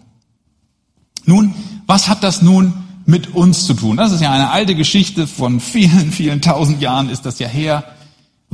Nun, 1.26 1.56
was 1.88 2.10
hat 2.10 2.24
das 2.24 2.42
nun 2.42 2.74
mit 3.06 3.34
uns 3.34 3.66
zu 3.66 3.74
tun? 3.74 3.98
Das 3.98 4.12
ist 4.12 4.22
ja 4.22 4.32
eine 4.32 4.50
alte 4.50 4.76
Geschichte 4.76 5.26
von 5.26 5.60
vielen, 5.60 6.12
vielen 6.12 6.42
tausend 6.42 6.82
Jahren 6.82 7.10
ist 7.10 7.26
das 7.26 7.40
ja 7.40 7.48
her. 7.48 7.84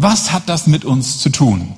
Was 0.02 0.32
hat 0.32 0.48
das 0.48 0.66
mit 0.66 0.86
uns 0.86 1.20
zu 1.20 1.30
tun? 1.30 1.74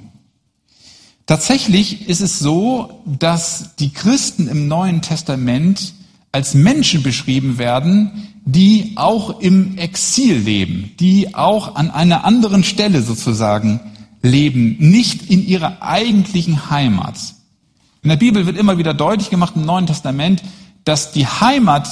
Tatsächlich 1.25 2.07
ist 2.07 2.21
es 2.21 2.37
so, 2.37 3.01
dass 3.03 3.75
die 3.77 3.89
Christen 3.89 4.47
im 4.47 4.67
Neuen 4.67 5.01
Testament 5.01 5.95
als 6.31 6.53
Menschen 6.53 7.01
beschrieben 7.01 7.57
werden, 7.57 8.27
die 8.45 8.91
auch 8.93 9.39
im 9.39 9.75
Exil 9.79 10.37
leben, 10.37 10.91
die 10.99 11.33
auch 11.33 11.75
an 11.75 11.89
einer 11.89 12.23
anderen 12.23 12.63
Stelle 12.63 13.01
sozusagen 13.01 13.79
leben, 14.21 14.75
nicht 14.77 15.31
in 15.31 15.43
ihrer 15.43 15.81
eigentlichen 15.81 16.69
Heimat. 16.69 17.17
In 18.03 18.09
der 18.09 18.17
Bibel 18.17 18.45
wird 18.45 18.55
immer 18.55 18.77
wieder 18.77 18.93
deutlich 18.93 19.31
gemacht 19.31 19.53
im 19.55 19.65
Neuen 19.65 19.87
Testament, 19.87 20.43
dass 20.83 21.11
die 21.11 21.25
Heimat, 21.25 21.89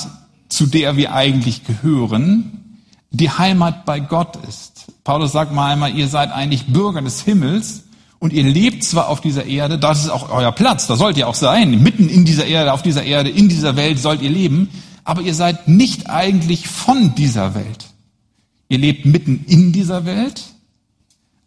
zu 0.48 0.68
der 0.68 0.96
wir 0.96 1.12
eigentlich 1.12 1.64
gehören, 1.64 2.69
die 3.12 3.30
Heimat 3.30 3.86
bei 3.86 4.00
Gott 4.00 4.38
ist. 4.48 4.86
Paulus 5.04 5.32
sagt 5.32 5.52
mal 5.52 5.72
einmal, 5.72 5.96
ihr 5.96 6.08
seid 6.08 6.32
eigentlich 6.32 6.68
Bürger 6.68 7.02
des 7.02 7.22
Himmels 7.22 7.86
und 8.20 8.34
ihr 8.34 8.44
lebt 8.44 8.84
zwar 8.84 9.08
auf 9.08 9.22
dieser 9.22 9.46
Erde, 9.46 9.80
das 9.80 10.04
ist 10.04 10.10
auch 10.10 10.30
euer 10.30 10.52
Platz, 10.52 10.88
da 10.88 10.96
sollt 10.96 11.18
ihr 11.18 11.28
auch 11.28 11.36
sein, 11.36 11.82
mitten 11.82 12.10
in 12.10 12.26
dieser 12.26 12.46
Erde, 12.46 12.74
auf 12.74 12.84
dieser 12.84 13.04
Erde, 13.04 13.30
in 13.30 13.50
dieser 13.50 13.76
Welt 13.76 14.00
sollt 14.00 14.22
ihr 14.22 14.30
leben, 14.30 14.70
aber 15.04 15.22
ihr 15.22 15.34
seid 15.34 15.68
nicht 15.68 16.10
eigentlich 16.10 16.68
von 16.68 17.16
dieser 17.16 17.56
Welt. 17.56 17.86
Ihr 18.68 18.78
lebt 18.78 19.06
mitten 19.06 19.46
in 19.48 19.72
dieser 19.72 20.06
Welt, 20.06 20.44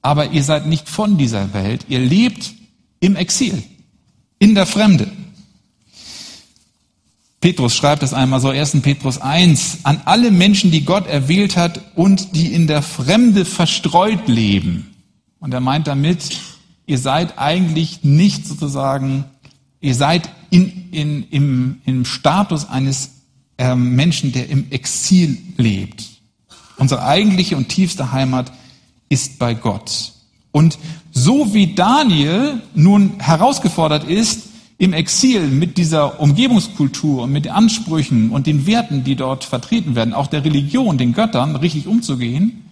aber 0.01 0.33
ihr 0.33 0.43
seid 0.43 0.67
nicht 0.67 0.89
von 0.89 1.19
dieser 1.19 1.55
Welt, 1.55 1.87
ihr 1.89 2.01
lebt 2.01 2.53
im 2.99 3.15
Exil, 3.15 3.63
in 4.39 4.55
der 4.57 4.67
Fremde. 4.67 5.09
Petrus 7.43 7.75
schreibt 7.75 8.05
es 8.05 8.15
einmal 8.15 8.39
so, 8.39 8.51
1. 8.51 8.83
Petrus 8.83 9.21
1, 9.21 9.81
an 9.83 10.01
alle 10.05 10.31
Menschen, 10.31 10.71
die 10.71 10.85
Gott 10.85 11.09
erwählt 11.09 11.57
hat 11.57 11.81
und 11.97 12.37
die 12.37 12.55
in 12.55 12.69
der 12.69 12.83
Fremde 12.83 13.45
verstreut 13.45 14.29
leben. 14.29 14.95
Und 15.41 15.53
er 15.53 15.59
meint 15.59 15.89
damit, 15.89 16.39
ihr 16.87 16.99
seid 16.99 17.41
eigentlich 17.41 18.05
nicht 18.05 18.47
sozusagen, 18.47 19.25
ihr 19.81 19.97
seid 19.97 20.31
in, 20.51 20.93
in, 20.93 21.29
im, 21.31 21.81
im 21.85 22.05
Status 22.05 22.69
eines 22.69 23.11
ähm, 23.59 23.97
Menschen, 23.97 24.31
der 24.31 24.49
im 24.49 24.71
Exil 24.71 25.37
lebt. 25.57 26.05
Unsere 26.77 27.05
eigentliche 27.05 27.57
und 27.57 27.69
tiefste 27.69 28.13
Heimat 28.13 28.53
ist 29.09 29.41
bei 29.41 29.55
Gott. 29.55 30.13
Und 30.53 30.79
so 31.11 31.53
wie 31.55 31.75
Daniel 31.75 32.63
nun 32.77 33.19
herausgefordert 33.19 34.05
ist, 34.05 34.52
im 34.83 34.95
Exil 34.95 35.47
mit 35.47 35.79
dieser 35.79 36.19
Umgebungskultur 36.19 37.23
und 37.23 37.31
mit 37.31 37.45
den 37.45 37.53
Ansprüchen 37.53 38.31
und 38.31 38.49
den 38.49 38.67
Werten, 38.67 39.05
die 39.05 39.15
dort 39.15 39.45
vertreten 39.45 39.95
werden, 39.95 40.13
auch 40.13 40.27
der 40.27 40.45
Religion, 40.45 40.99
den 40.99 41.13
Göttern, 41.13 41.55
richtig 41.55 41.87
umzugehen, 41.87 42.65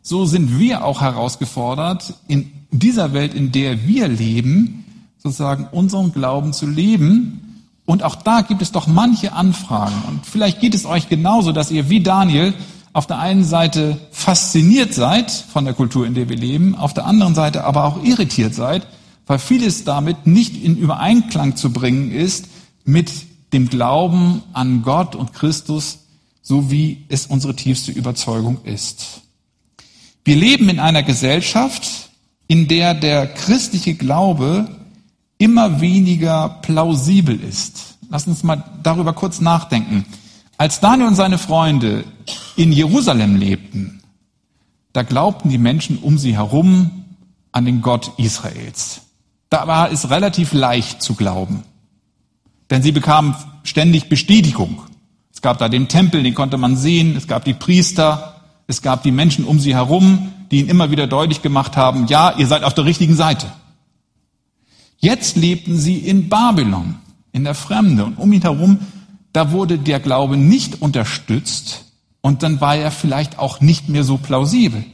so 0.00 0.26
sind 0.26 0.60
wir 0.60 0.84
auch 0.84 1.00
herausgefordert, 1.00 2.14
in 2.28 2.52
dieser 2.70 3.12
Welt, 3.14 3.34
in 3.34 3.50
der 3.50 3.84
wir 3.84 4.06
leben, 4.06 4.84
sozusagen 5.18 5.66
unseren 5.72 6.12
Glauben 6.12 6.52
zu 6.52 6.68
leben. 6.68 7.64
Und 7.84 8.04
auch 8.04 8.14
da 8.14 8.42
gibt 8.42 8.62
es 8.62 8.70
doch 8.70 8.86
manche 8.86 9.32
Anfragen. 9.32 10.04
Und 10.06 10.24
vielleicht 10.24 10.60
geht 10.60 10.76
es 10.76 10.86
euch 10.86 11.08
genauso, 11.08 11.50
dass 11.50 11.72
ihr 11.72 11.90
wie 11.90 12.00
Daniel 12.00 12.54
auf 12.92 13.08
der 13.08 13.18
einen 13.18 13.42
Seite 13.42 13.98
fasziniert 14.12 14.94
seid 14.94 15.32
von 15.32 15.64
der 15.64 15.74
Kultur, 15.74 16.06
in 16.06 16.14
der 16.14 16.28
wir 16.28 16.36
leben, 16.36 16.76
auf 16.76 16.94
der 16.94 17.06
anderen 17.06 17.34
Seite 17.34 17.64
aber 17.64 17.82
auch 17.86 18.04
irritiert 18.04 18.54
seid, 18.54 18.86
weil 19.26 19.38
vieles 19.38 19.84
damit 19.84 20.26
nicht 20.26 20.62
in 20.62 20.76
Übereinklang 20.76 21.56
zu 21.56 21.72
bringen 21.72 22.10
ist 22.12 22.46
mit 22.84 23.10
dem 23.52 23.68
Glauben 23.68 24.42
an 24.52 24.82
Gott 24.82 25.14
und 25.14 25.32
Christus, 25.32 25.98
so 26.42 26.70
wie 26.70 27.04
es 27.08 27.26
unsere 27.26 27.56
tiefste 27.56 27.92
Überzeugung 27.92 28.58
ist. 28.64 29.22
Wir 30.24 30.36
leben 30.36 30.68
in 30.68 30.80
einer 30.80 31.02
Gesellschaft, 31.02 32.10
in 32.46 32.68
der 32.68 32.94
der 32.94 33.26
christliche 33.26 33.94
Glaube 33.94 34.68
immer 35.38 35.80
weniger 35.80 36.48
plausibel 36.62 37.38
ist. 37.40 37.98
Lass 38.08 38.26
uns 38.26 38.42
mal 38.42 38.62
darüber 38.82 39.12
kurz 39.12 39.40
nachdenken. 39.40 40.04
Als 40.56 40.80
Daniel 40.80 41.08
und 41.08 41.16
seine 41.16 41.38
Freunde 41.38 42.04
in 42.56 42.72
Jerusalem 42.72 43.36
lebten, 43.36 44.02
da 44.92 45.02
glaubten 45.02 45.50
die 45.50 45.58
Menschen 45.58 45.98
um 45.98 46.16
sie 46.16 46.34
herum 46.36 47.04
an 47.52 47.64
den 47.64 47.82
Gott 47.82 48.12
Israels. 48.16 49.02
Da 49.50 49.66
war 49.66 49.92
es 49.92 50.10
relativ 50.10 50.52
leicht 50.52 51.02
zu 51.02 51.14
glauben. 51.14 51.62
Denn 52.70 52.82
sie 52.82 52.92
bekamen 52.92 53.36
ständig 53.62 54.08
Bestätigung. 54.08 54.82
Es 55.32 55.40
gab 55.40 55.58
da 55.58 55.68
den 55.68 55.88
Tempel, 55.88 56.22
den 56.22 56.34
konnte 56.34 56.56
man 56.56 56.76
sehen. 56.76 57.16
Es 57.16 57.26
gab 57.26 57.44
die 57.44 57.54
Priester. 57.54 58.36
Es 58.66 58.82
gab 58.82 59.02
die 59.02 59.12
Menschen 59.12 59.44
um 59.44 59.60
sie 59.60 59.74
herum, 59.74 60.32
die 60.50 60.60
ihnen 60.60 60.68
immer 60.68 60.90
wieder 60.90 61.06
deutlich 61.06 61.42
gemacht 61.42 61.76
haben, 61.76 62.06
ja, 62.08 62.34
ihr 62.36 62.46
seid 62.46 62.64
auf 62.64 62.74
der 62.74 62.84
richtigen 62.84 63.14
Seite. 63.14 63.46
Jetzt 64.98 65.36
lebten 65.36 65.76
sie 65.76 65.98
in 65.98 66.28
Babylon, 66.28 66.96
in 67.32 67.44
der 67.44 67.54
Fremde. 67.54 68.04
Und 68.04 68.18
um 68.18 68.32
ihn 68.32 68.42
herum, 68.42 68.80
da 69.32 69.52
wurde 69.52 69.78
der 69.78 70.00
Glaube 70.00 70.36
nicht 70.36 70.80
unterstützt. 70.80 71.84
Und 72.22 72.42
dann 72.42 72.60
war 72.60 72.76
er 72.76 72.90
vielleicht 72.90 73.38
auch 73.38 73.60
nicht 73.60 73.88
mehr 73.88 74.02
so 74.02 74.16
plausibel. 74.16 74.84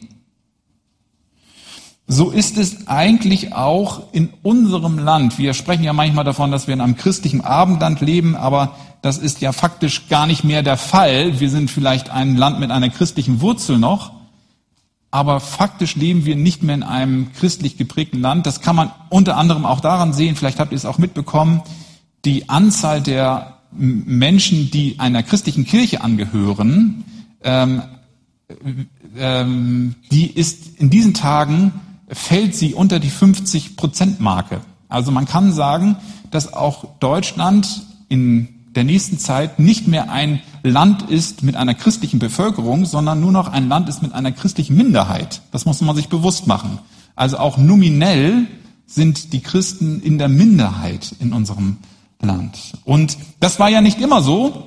So 2.09 2.31
ist 2.31 2.59
es 2.59 2.89
eigentlich 2.89 3.55
auch 3.55 4.13
in 4.13 4.31
unserem 4.43 4.99
Land. 4.99 5.39
Wir 5.39 5.55
sprechen 5.55 5.85
ja 5.85 5.93
manchmal 5.93 6.25
davon, 6.25 6.51
dass 6.51 6.67
wir 6.67 6.75
in 6.75 6.81
einem 6.81 6.97
christlichen 6.97 7.41
Abendland 7.41 8.01
leben, 8.01 8.37
aber 8.37 8.77
das 9.03 9.19
ist 9.19 9.41
ja 9.41 9.53
faktisch 9.53 10.09
gar 10.09 10.27
nicht 10.27 10.45
mehr 10.45 10.63
der 10.63 10.77
Fall. 10.77 11.41
Wir 11.41 11.51
sind 11.51 11.71
vielleicht 11.71 12.11
ein 12.11 12.37
Land 12.37 12.61
mit 12.61 12.71
einer 12.71 12.91
christlichen 12.91 13.41
Wurzel 13.41 13.79
noch, 13.79 14.13
aber 15.11 15.41
faktisch 15.41 15.97
leben 15.97 16.25
wir 16.25 16.37
nicht 16.37 16.63
mehr 16.63 16.75
in 16.75 16.83
einem 16.83 17.33
christlich 17.33 17.77
geprägten 17.77 18.21
Land. 18.21 18.47
Das 18.47 18.61
kann 18.61 18.77
man 18.77 18.91
unter 19.09 19.37
anderem 19.37 19.65
auch 19.65 19.81
daran 19.81 20.13
sehen, 20.13 20.37
vielleicht 20.37 20.61
habt 20.61 20.73
ihr 20.73 20.77
es 20.77 20.87
auch 20.87 20.99
mitbekommen, 20.99 21.63
die 22.25 22.49
Anzahl 22.49 23.01
der 23.01 23.59
Menschen, 23.73 24.71
die 24.71 24.99
einer 24.99 25.23
christlichen 25.23 25.65
Kirche 25.65 26.03
angehören, 26.03 27.05
ähm, 27.43 27.83
ähm, 29.17 29.95
die 30.11 30.27
ist 30.27 30.79
in 30.79 30.91
diesen 30.91 31.15
Tagen 31.15 31.73
fällt 32.13 32.55
sie 32.55 32.75
unter 32.75 33.01
die 33.01 33.11
50 33.11 33.77
Prozent 33.77 34.21
Marke. 34.21 34.61
Also 34.89 35.11
man 35.11 35.27
kann 35.27 35.53
sagen, 35.53 35.97
dass 36.31 36.53
auch 36.53 36.85
Deutschland 37.01 37.83
in 38.09 38.49
der 38.75 38.85
nächsten 38.85 39.19
Zeit 39.19 39.59
nicht 39.59 39.89
mehr 39.89 40.11
ein 40.11 40.41
Land 40.63 41.03
ist 41.11 41.43
mit 41.43 41.57
einer 41.57 41.75
christlichen 41.75 42.19
Bevölkerung, 42.19 42.85
sondern 42.85 43.21
nur 43.21 43.33
noch 43.33 43.49
ein 43.49 43.69
Land 43.69 43.89
ist 43.89 44.03
mit 44.03 44.13
einer 44.13 44.33
christlichen 44.33 44.77
Minderheit. 44.77 45.43
Das 45.51 45.65
muss 45.65 45.81
man 45.81 45.97
sich 45.97 46.09
bewusst 46.09 46.47
machen. 46.47 46.79
Also 47.15 47.39
auch 47.39 47.59
nominell 47.59 48.47
sind 48.87 49.33
die 49.33 49.41
Christen 49.41 50.01
in 50.01 50.19
der 50.19 50.29
Minderheit 50.29 51.15
in 51.21 51.33
unserem 51.33 51.79
Land. 52.21 52.59
Und 52.85 53.19
das 53.41 53.59
war 53.59 53.69
ja 53.69 53.81
nicht 53.81 54.01
immer 54.01 54.23
so. 54.23 54.67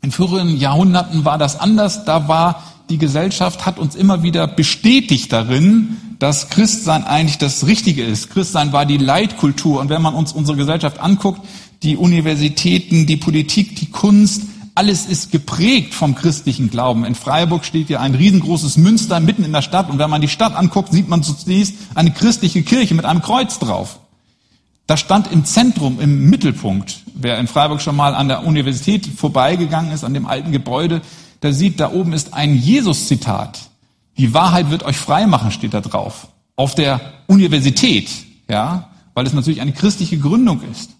In 0.00 0.10
früheren 0.10 0.56
Jahrhunderten 0.56 1.24
war 1.24 1.38
das 1.38 1.58
anders. 1.58 2.04
Da 2.04 2.28
war 2.28 2.62
die 2.90 2.98
Gesellschaft, 2.98 3.66
hat 3.66 3.78
uns 3.78 3.94
immer 3.94 4.22
wieder 4.22 4.46
bestätigt 4.46 5.32
darin, 5.32 5.96
dass 6.18 6.50
Christsein 6.50 7.04
eigentlich 7.04 7.38
das 7.38 7.66
Richtige 7.66 8.04
ist. 8.04 8.30
Christsein 8.30 8.72
war 8.72 8.86
die 8.86 8.96
Leitkultur. 8.96 9.80
Und 9.80 9.88
wenn 9.88 10.02
man 10.02 10.14
uns 10.14 10.32
unsere 10.32 10.56
Gesellschaft 10.56 10.98
anguckt, 10.98 11.40
die 11.82 11.96
Universitäten, 11.96 13.06
die 13.06 13.16
Politik, 13.16 13.76
die 13.76 13.90
Kunst, 13.90 14.42
alles 14.74 15.06
ist 15.06 15.32
geprägt 15.32 15.94
vom 15.94 16.14
christlichen 16.14 16.70
Glauben. 16.70 17.04
In 17.04 17.14
Freiburg 17.14 17.64
steht 17.64 17.88
ja 17.90 18.00
ein 18.00 18.14
riesengroßes 18.14 18.76
Münster 18.76 19.18
mitten 19.20 19.44
in 19.44 19.52
der 19.52 19.62
Stadt. 19.62 19.90
Und 19.90 19.98
wenn 19.98 20.10
man 20.10 20.20
die 20.20 20.28
Stadt 20.28 20.54
anguckt, 20.54 20.92
sieht 20.92 21.08
man 21.08 21.22
zunächst 21.22 21.74
eine 21.94 22.12
christliche 22.12 22.62
Kirche 22.62 22.94
mit 22.94 23.04
einem 23.04 23.22
Kreuz 23.22 23.58
drauf. 23.58 24.00
Das 24.86 25.00
stand 25.00 25.30
im 25.30 25.44
Zentrum, 25.44 26.00
im 26.00 26.30
Mittelpunkt. 26.30 27.02
Wer 27.14 27.38
in 27.38 27.46
Freiburg 27.46 27.82
schon 27.82 27.96
mal 27.96 28.14
an 28.14 28.28
der 28.28 28.46
Universität 28.46 29.06
vorbeigegangen 29.06 29.92
ist, 29.92 30.02
an 30.02 30.14
dem 30.14 30.26
alten 30.26 30.50
Gebäude, 30.50 31.02
der 31.42 31.52
sieht, 31.52 31.78
da 31.78 31.92
oben 31.92 32.12
ist 32.12 32.32
ein 32.34 32.56
Jesus-Zitat. 32.56 33.67
Die 34.18 34.34
Wahrheit 34.34 34.70
wird 34.70 34.82
euch 34.82 34.96
frei 34.96 35.26
machen, 35.26 35.50
steht 35.50 35.74
da 35.74 35.80
drauf. 35.80 36.28
Auf 36.56 36.74
der 36.74 37.00
Universität, 37.28 38.10
ja, 38.48 38.90
weil 39.14 39.26
es 39.26 39.32
natürlich 39.32 39.60
eine 39.60 39.72
christliche 39.72 40.18
Gründung 40.18 40.60
ist. 40.70 40.90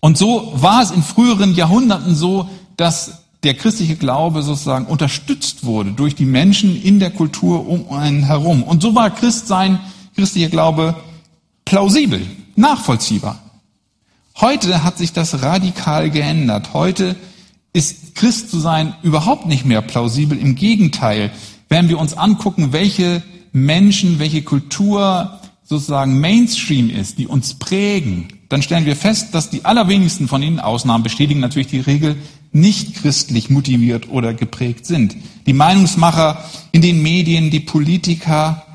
Und 0.00 0.18
so 0.18 0.52
war 0.56 0.82
es 0.82 0.90
in 0.90 1.02
früheren 1.02 1.54
Jahrhunderten 1.54 2.16
so, 2.16 2.48
dass 2.76 3.22
der 3.44 3.54
christliche 3.54 3.96
Glaube 3.96 4.42
sozusagen 4.42 4.86
unterstützt 4.86 5.64
wurde 5.64 5.92
durch 5.92 6.14
die 6.16 6.24
Menschen 6.24 6.80
in 6.80 6.98
der 6.98 7.10
Kultur 7.10 7.68
um 7.68 7.90
einen 7.90 8.24
herum. 8.24 8.64
Und 8.64 8.82
so 8.82 8.94
war 8.94 9.10
Christsein, 9.10 9.78
christlicher 10.16 10.48
Glaube 10.48 10.96
plausibel, 11.64 12.20
nachvollziehbar. 12.56 13.38
Heute 14.40 14.82
hat 14.82 14.98
sich 14.98 15.12
das 15.12 15.42
radikal 15.42 16.10
geändert. 16.10 16.74
Heute 16.74 17.16
ist 17.72 18.14
Christ 18.14 18.50
zu 18.50 18.58
sein 18.58 18.94
überhaupt 19.02 19.46
nicht 19.46 19.64
mehr 19.64 19.82
plausibel. 19.82 20.38
Im 20.38 20.54
Gegenteil, 20.54 21.30
wenn 21.72 21.88
wir 21.88 21.98
uns 21.98 22.12
angucken, 22.12 22.74
welche 22.74 23.22
Menschen, 23.52 24.18
welche 24.18 24.42
Kultur 24.42 25.40
sozusagen 25.64 26.20
Mainstream 26.20 26.90
ist, 26.90 27.16
die 27.16 27.26
uns 27.26 27.54
prägen, 27.54 28.28
dann 28.50 28.60
stellen 28.60 28.84
wir 28.84 28.94
fest, 28.94 29.34
dass 29.34 29.48
die 29.48 29.64
allerwenigsten 29.64 30.28
von 30.28 30.42
ihnen, 30.42 30.60
Ausnahmen 30.60 31.02
bestätigen 31.02 31.40
natürlich 31.40 31.68
die 31.68 31.80
Regel, 31.80 32.16
nicht 32.52 32.96
christlich 32.96 33.48
motiviert 33.48 34.10
oder 34.10 34.34
geprägt 34.34 34.84
sind. 34.84 35.16
Die 35.46 35.54
Meinungsmacher 35.54 36.44
in 36.72 36.82
den 36.82 37.00
Medien, 37.00 37.50
die 37.50 37.60
Politiker, 37.60 38.66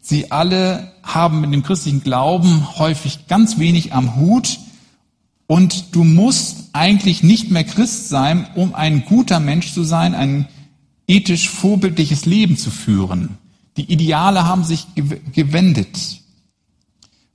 sie 0.00 0.30
alle 0.30 0.92
haben 1.02 1.40
mit 1.40 1.52
dem 1.52 1.64
christlichen 1.64 2.04
Glauben 2.04 2.78
häufig 2.78 3.26
ganz 3.26 3.58
wenig 3.58 3.92
am 3.92 4.14
Hut 4.14 4.60
und 5.48 5.96
du 5.96 6.04
musst 6.04 6.68
eigentlich 6.72 7.24
nicht 7.24 7.50
mehr 7.50 7.64
Christ 7.64 8.08
sein, 8.10 8.46
um 8.54 8.76
ein 8.76 9.04
guter 9.06 9.40
Mensch 9.40 9.72
zu 9.72 9.82
sein, 9.82 10.14
ein 10.14 10.46
ethisch 11.06 11.48
vorbildliches 11.48 12.26
Leben 12.26 12.56
zu 12.56 12.70
führen. 12.70 13.38
Die 13.76 13.92
Ideale 13.92 14.46
haben 14.46 14.64
sich 14.64 14.86
gewendet. 15.32 16.20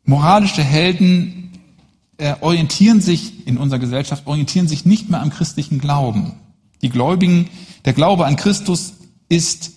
Moralische 0.06 0.64
Helden 0.64 1.52
äh, 2.18 2.36
orientieren 2.42 3.02
sich 3.02 3.48
in 3.48 3.58
unserer 3.58 3.80
Gesellschaft, 3.80 4.26
orientieren 4.28 4.68
sich 4.68 4.86
nicht 4.86 5.10
mehr 5.10 5.22
am 5.22 5.30
christlichen 5.30 5.80
Glauben. 5.80 6.34
Die 6.82 6.90
Gläubigen, 6.90 7.50
der 7.86 7.94
Glaube 7.94 8.26
an 8.26 8.36
Christus 8.36 8.94
ist 9.28 9.74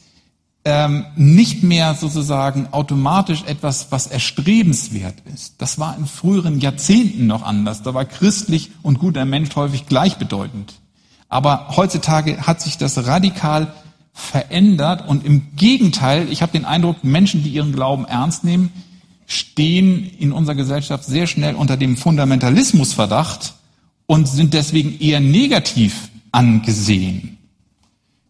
ähm, 0.64 1.04
nicht 1.16 1.62
mehr 1.64 1.94
sozusagen 1.94 2.68
automatisch 2.70 3.42
etwas, 3.44 3.90
was 3.90 4.06
erstrebenswert 4.06 5.16
ist. 5.34 5.54
Das 5.58 5.78
war 5.78 5.96
in 5.96 6.06
früheren 6.06 6.60
Jahrzehnten 6.60 7.26
noch 7.26 7.42
anders. 7.42 7.82
Da 7.82 7.94
war 7.94 8.04
christlich 8.04 8.70
und 8.82 9.00
guter 9.00 9.24
Mensch 9.24 9.54
häufig 9.56 9.86
gleichbedeutend. 9.86 10.74
Aber 11.28 11.68
heutzutage 11.76 12.46
hat 12.46 12.60
sich 12.60 12.78
das 12.78 13.06
radikal 13.06 13.72
verändert 14.12 15.08
und 15.08 15.24
im 15.24 15.56
Gegenteil, 15.56 16.28
ich 16.30 16.42
habe 16.42 16.52
den 16.52 16.64
Eindruck, 16.64 17.02
Menschen, 17.02 17.42
die 17.42 17.50
ihren 17.50 17.72
Glauben 17.72 18.04
ernst 18.04 18.44
nehmen, 18.44 18.70
stehen 19.26 20.10
in 20.18 20.32
unserer 20.32 20.54
Gesellschaft 20.54 21.04
sehr 21.04 21.26
schnell 21.26 21.54
unter 21.54 21.76
dem 21.76 21.96
Fundamentalismusverdacht 21.96 23.54
und 24.06 24.28
sind 24.28 24.54
deswegen 24.54 24.98
eher 25.00 25.20
negativ 25.20 26.10
angesehen. 26.32 27.38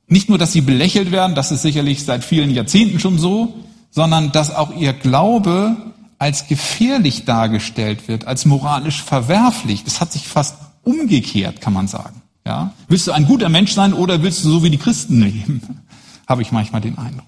Nicht 0.07 0.29
nur, 0.29 0.39
dass 0.39 0.53
sie 0.53 0.61
belächelt 0.61 1.11
werden, 1.11 1.35
das 1.35 1.51
ist 1.51 1.63
sicherlich 1.63 2.05
seit 2.05 2.23
vielen 2.23 2.51
Jahrzehnten 2.51 3.01
schon 3.01 3.19
so, 3.19 3.55
sondern 3.91 4.31
dass 4.33 4.55
auch 4.55 4.77
ihr 4.77 4.93
Glaube 4.93 5.77
als 6.19 6.47
gefährlich 6.47 7.25
dargestellt 7.25 8.07
wird, 8.07 8.27
als 8.27 8.45
moralisch 8.45 9.03
verwerflich. 9.03 9.83
Das 9.85 10.01
hat 10.01 10.13
sich 10.13 10.29
fast 10.29 10.57
umgekehrt, 10.83 11.61
kann 11.61 11.73
man 11.73 11.89
sagen. 11.89 12.23
Ja? 12.47 12.73
Willst 12.89 13.07
du 13.07 13.13
ein 13.13 13.27
guter 13.27 13.49
Mensch 13.49 13.73
sein 13.73 13.93
oder 13.93 14.23
willst 14.23 14.45
du 14.45 14.51
so 14.51 14.63
wie 14.63 14.71
die 14.71 14.79
Christen 14.79 15.23
leben? 15.23 15.63
Habe 16.27 16.43
ich 16.43 16.53
manchmal 16.53 16.81
den 16.81 16.99
Eindruck. 16.99 17.27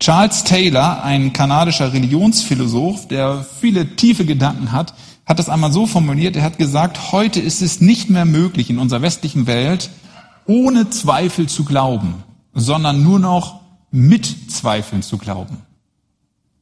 Charles 0.00 0.44
Taylor, 0.44 1.02
ein 1.02 1.32
kanadischer 1.32 1.92
Religionsphilosoph, 1.92 3.08
der 3.08 3.44
viele 3.60 3.96
tiefe 3.96 4.24
Gedanken 4.24 4.70
hat, 4.70 4.94
hat 5.26 5.38
das 5.38 5.48
einmal 5.48 5.72
so 5.72 5.86
formuliert, 5.86 6.36
er 6.36 6.44
hat 6.44 6.56
gesagt, 6.56 7.12
heute 7.12 7.40
ist 7.40 7.60
es 7.60 7.80
nicht 7.80 8.08
mehr 8.08 8.24
möglich 8.24 8.70
in 8.70 8.78
unserer 8.78 9.02
westlichen 9.02 9.46
Welt, 9.46 9.90
ohne 10.46 10.88
Zweifel 10.88 11.48
zu 11.48 11.64
glauben, 11.64 12.22
sondern 12.54 13.02
nur 13.02 13.18
noch 13.18 13.60
mit 13.90 14.50
Zweifeln 14.50 15.02
zu 15.02 15.18
glauben. 15.18 15.58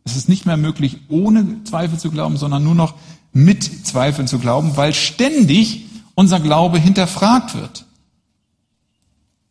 Es 0.05 0.17
ist 0.17 0.29
nicht 0.29 0.47
mehr 0.47 0.57
möglich, 0.57 0.99
ohne 1.09 1.63
Zweifel 1.65 1.99
zu 1.99 2.11
glauben, 2.11 2.37
sondern 2.37 2.65
nur 2.65 2.75
noch 2.75 2.95
mit 3.33 3.87
Zweifeln 3.87 4.27
zu 4.27 4.39
glauben, 4.39 4.77
weil 4.77 4.95
ständig 4.95 5.86
unser 6.17 6.41
Glaube 6.41 6.81
hinterfragt 6.81 7.55
wird. 7.55 7.85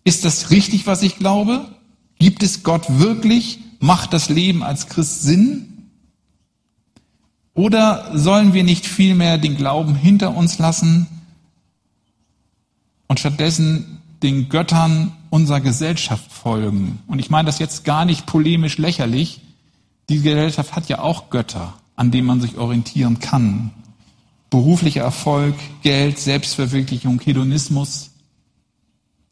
Ist 0.04 0.26
das 0.26 0.52
richtig, 0.52 0.86
was 0.86 1.02
ich 1.02 1.18
glaube? 1.18 1.70
Gibt 2.20 2.44
es 2.44 2.64
Gott 2.64 3.00
wirklich? 3.00 3.60
Macht 3.80 4.12
das 4.12 4.28
Leben 4.28 4.64
als 4.64 4.88
Christ 4.88 5.22
Sinn? 5.22 5.90
Oder 7.54 8.12
sollen 8.14 8.54
wir 8.54 8.66
nicht 8.66 8.86
vielmehr 8.86 9.38
den 9.38 9.56
Glauben 9.56 9.96
hinter 9.96 10.36
uns 10.36 10.60
lassen 10.60 11.08
und 13.08 13.20
stattdessen 13.20 14.02
den 14.24 14.50
Göttern 14.50 15.14
unserer 15.30 15.62
Gesellschaft 15.62 16.32
folgen. 16.32 17.00
Und 17.08 17.20
ich 17.20 17.30
meine 17.30 17.46
das 17.46 17.60
jetzt 17.60 17.86
gar 17.86 18.06
nicht 18.06 18.26
polemisch 18.26 18.78
lächerlich. 18.78 19.42
Die 20.10 20.22
Gesellschaft 20.22 20.76
hat 20.76 20.90
ja 20.90 21.00
auch 21.00 21.30
Götter, 21.30 21.74
an 21.96 22.12
denen 22.12 22.28
man 22.28 22.42
sich 22.42 22.58
orientieren 22.58 23.20
kann. 23.20 23.72
Beruflicher 24.56 25.02
Erfolg, 25.02 25.56
Geld, 25.82 26.18
Selbstverwirklichung, 26.18 27.20
Hedonismus. 27.20 28.12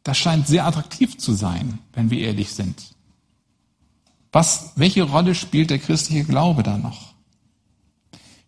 Das 0.04 0.18
scheint 0.18 0.48
sehr 0.48 0.66
attraktiv 0.66 1.18
zu 1.18 1.34
sein, 1.34 1.80
wenn 1.94 2.10
wir 2.10 2.20
ehrlich 2.20 2.52
sind. 2.52 2.94
Was, 4.34 4.74
welche 4.76 5.04
Rolle 5.04 5.34
spielt 5.34 5.70
der 5.70 5.80
christliche 5.80 6.26
Glaube 6.26 6.64
da 6.64 6.78
noch? 6.78 7.14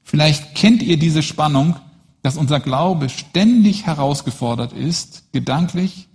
Vielleicht 0.04 0.56
kennt 0.56 0.84
ihr 0.84 0.98
diese 0.98 1.24
Spannung, 1.24 1.78
dass 2.24 2.36
unser 2.36 2.60
Glaube 2.60 3.08
ständig 3.10 3.86
herausgefordert 3.86 4.74
ist, 4.74 5.32
gedanklich 5.32 6.08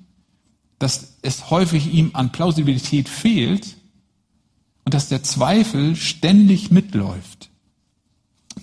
dass 0.80 1.18
es 1.20 1.50
häufig 1.50 1.92
ihm 1.92 2.10
an 2.14 2.32
Plausibilität 2.32 3.08
fehlt 3.08 3.76
und 4.84 4.94
dass 4.94 5.08
der 5.08 5.22
Zweifel 5.22 5.94
ständig 5.94 6.70
mitläuft. 6.70 7.49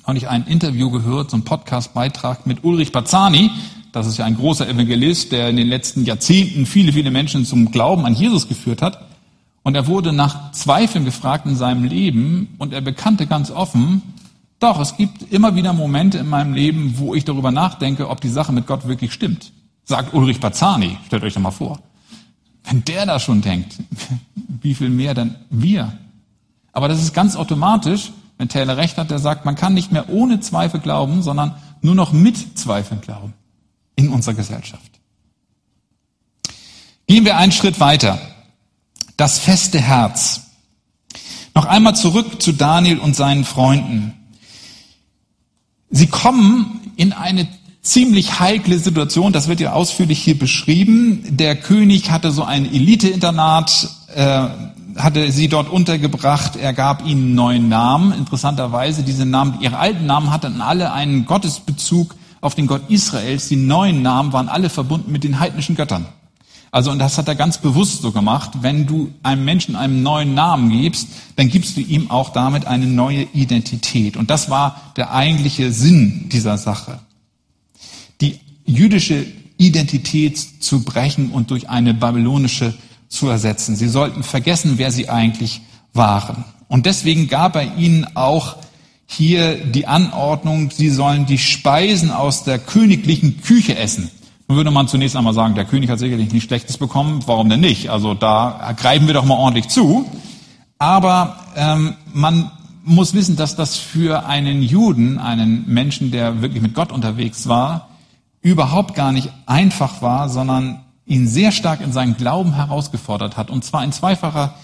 Habe 0.08 0.18
ich 0.20 0.30
ein 0.30 0.48
Interview 0.48 0.90
gehört, 0.90 1.32
so 1.32 1.36
ein 1.36 1.44
Podcast-Beitrag 1.44 2.48
mit 2.48 2.64
Ulrich 2.64 2.94
Bazzani. 2.94 3.52
Das 3.92 4.08
ist 4.08 4.18
ja 4.18 4.24
ein 4.24 4.38
großer 4.38 4.66
Evangelist, 4.66 5.34
der 5.34 5.50
in 5.50 5.58
den 5.58 5.68
letzten 5.68 6.06
Jahrzehnten 6.06 6.66
viele, 6.66 6.94
viele 6.94 7.12
Menschen 7.12 7.44
zum 7.44 7.72
Glauben 7.72 8.06
an 8.06 8.14
Jesus 8.14 8.48
geführt 8.48 8.82
hat. 8.82 9.06
Und 9.64 9.76
er 9.76 9.86
wurde 9.88 10.14
nach 10.14 10.54
Zweifeln 10.54 11.04
gefragt 11.04 11.46
in 11.46 11.58
seinem 11.58 11.84
Leben 11.84 12.56
und 12.58 12.72
er 12.72 12.80
bekannte 12.80 13.28
ganz 13.28 13.52
offen, 13.52 14.02
doch, 14.60 14.80
es 14.80 14.96
gibt 14.96 15.34
immer 15.34 15.56
wieder 15.56 15.74
Momente 15.74 16.20
in 16.20 16.30
meinem 16.30 16.54
Leben, 16.54 16.94
wo 16.96 17.14
ich 17.14 17.26
darüber 17.26 17.52
nachdenke, 17.52 18.08
ob 18.08 18.22
die 18.22 18.30
Sache 18.30 18.54
mit 18.54 18.66
Gott 18.66 18.88
wirklich 18.88 19.12
stimmt. 19.12 19.52
Sagt 19.84 20.14
Ulrich 20.14 20.40
Bazzani. 20.40 20.98
Stellt 21.08 21.24
euch 21.24 21.34
das 21.34 21.44
mal 21.44 21.52
vor. 21.52 21.80
Wenn 22.64 22.86
der 22.86 23.06
da 23.06 23.20
schon 23.20 23.42
denkt, 23.42 23.76
wie 24.62 24.74
viel 24.74 24.90
mehr 24.90 25.14
dann 25.14 25.36
wir? 25.50 25.92
Aber 26.72 26.88
das 26.88 27.02
ist 27.02 27.14
ganz 27.14 27.36
automatisch, 27.36 28.14
wenn 28.38 28.50
Taylor 28.50 28.78
recht 28.78 28.98
hat, 28.98 29.10
der 29.10 29.20
sagt, 29.20 29.46
man 29.46 29.56
kann 29.56 29.74
nicht 29.74 29.92
mehr 29.92 30.10
ohne 30.10 30.40
Zweifel 30.40 30.80
glauben, 30.80 31.24
sondern 31.24 31.56
nur 31.82 31.96
noch 31.96 32.12
mit 32.14 32.58
Zweifeln 32.58 33.02
glauben 33.02 33.34
in 33.96 34.10
unserer 34.10 34.36
Gesellschaft. 34.36 34.92
Gehen 37.08 37.26
wir 37.26 37.38
einen 37.38 37.52
Schritt 37.52 37.80
weiter. 37.80 38.20
Das 39.16 39.40
feste 39.40 39.80
Herz. 39.80 40.42
Noch 41.56 41.66
einmal 41.66 41.96
zurück 41.96 42.42
zu 42.42 42.52
Daniel 42.52 43.00
und 43.00 43.16
seinen 43.16 43.44
Freunden. 43.44 44.14
Sie 45.90 46.08
kommen 46.08 46.92
in 46.98 47.14
eine 47.14 47.48
ziemlich 47.82 48.40
heikle 48.40 48.78
Situation, 48.78 49.32
das 49.32 49.48
wird 49.48 49.62
ja 49.62 49.72
ausführlich 49.72 50.20
hier 50.20 50.38
beschrieben. 50.38 51.24
Der 51.30 51.56
König 51.56 52.12
hatte 52.12 52.32
so 52.32 52.44
ein 52.44 52.66
Elite-Internat, 52.66 53.90
äh, 54.14 54.48
hatte 54.98 55.32
sie 55.32 55.48
dort 55.48 55.70
untergebracht, 55.70 56.56
er 56.56 56.74
gab 56.74 57.06
ihnen 57.06 57.36
neuen 57.36 57.70
Namen. 57.70 58.14
Interessanterweise, 58.14 59.04
diese 59.04 59.26
Namen, 59.26 59.62
ihre 59.62 59.78
alten 59.78 60.06
Namen 60.06 60.32
hatten 60.32 60.62
alle 60.62 60.92
einen 60.92 61.26
Gottesbezug 61.26 62.16
auf 62.42 62.56
den 62.56 62.68
Gott 62.68 62.90
Israels. 62.90 63.48
Die 63.48 63.56
neuen 63.56 64.02
Namen 64.02 64.34
waren 64.34 64.50
alle 64.50 64.70
verbunden 64.70 65.12
mit 65.12 65.24
den 65.24 65.40
heidnischen 65.40 65.76
Göttern. 65.76 66.06
Also, 66.72 66.92
und 66.92 67.00
das 67.00 67.18
hat 67.18 67.28
er 67.28 67.36
ganz 67.36 67.60
bewusst 67.60 68.02
so 68.02 68.12
gemacht. 68.12 68.52
Wenn 68.62 68.86
du 68.86 69.12
einem 69.24 69.46
Menschen 69.46 69.76
einen 69.76 70.04
neuen 70.04 70.34
Namen 70.34 70.70
gibst, 70.70 71.08
dann 71.36 71.50
gibst 71.50 71.78
du 71.78 71.82
ihm 71.82 72.12
auch 72.12 72.30
damit 72.30 72.66
eine 72.66 72.86
neue 72.86 73.24
Identität. 73.34 74.18
Und 74.18 74.30
das 74.30 74.50
war 74.50 74.82
der 74.98 75.14
eigentliche 75.14 75.72
Sinn 75.72 76.30
dieser 76.30 76.58
Sache 76.58 77.00
die 78.22 78.40
jüdische 78.66 79.26
Identität 79.58 80.38
zu 80.38 80.84
brechen 80.84 81.32
und 81.32 81.52
durch 81.52 81.70
eine 81.70 81.94
babylonische 81.94 82.74
zu 83.10 83.28
ersetzen. 83.28 83.76
Sie 83.76 83.88
sollten 83.88 84.24
vergessen, 84.24 84.74
wer 84.78 84.92
sie 84.92 85.10
eigentlich 85.10 85.62
waren. 85.94 86.44
Und 86.68 86.86
deswegen 86.86 87.28
gab 87.28 87.56
er 87.56 87.78
ihnen 87.78 88.08
auch 88.16 88.58
hier 89.06 89.56
die 89.56 89.88
Anordnung, 89.88 90.70
sie 90.70 90.90
sollen 90.90 91.26
die 91.26 91.38
Speisen 91.38 92.12
aus 92.12 92.44
der 92.44 92.60
königlichen 92.60 93.42
Küche 93.42 93.78
essen. 93.78 94.12
Nun 94.48 94.58
würde 94.58 94.72
man 94.72 94.88
zunächst 94.88 95.16
einmal 95.16 95.34
sagen, 95.34 95.56
der 95.56 95.66
König 95.66 95.90
hat 95.90 96.00
sicherlich 96.00 96.32
nichts 96.32 96.48
Schlechtes 96.48 96.78
bekommen, 96.78 97.22
warum 97.26 97.50
denn 97.50 97.62
nicht? 97.62 97.90
Also 97.90 98.14
da 98.14 98.74
greifen 98.78 99.08
wir 99.08 99.14
doch 99.14 99.26
mal 99.26 99.36
ordentlich 99.36 99.70
zu. 99.70 100.10
Aber 100.78 101.38
ähm, 101.56 101.96
man 102.14 102.52
muss 102.84 103.14
wissen, 103.14 103.36
dass 103.36 103.56
das 103.56 103.78
für 103.78 104.26
einen 104.26 104.62
Juden, 104.62 105.20
einen 105.20 105.66
Menschen, 105.68 106.12
der 106.12 106.42
wirklich 106.42 106.62
mit 106.62 106.74
Gott 106.74 106.92
unterwegs 106.92 107.48
war, 107.48 107.90
überhaupt 108.42 108.96
gar 108.96 109.12
nicht 109.12 109.30
einfach 109.46 110.02
war, 110.02 110.30
sondern 110.30 110.80
ihn 111.08 111.28
sehr 111.28 111.52
stark 111.52 111.82
in 111.82 111.92
seinen 111.92 112.18
Glauben 112.18 112.54
herausgefordert 112.54 113.38
hat. 113.38 113.50
Und 113.50 113.64
zwar 113.64 113.84
in 113.84 113.92
zweifacher 113.92 114.56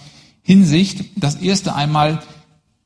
Hinsicht. 0.42 1.04
Das 1.16 1.36
erste 1.36 1.74
einmal, 1.74 2.20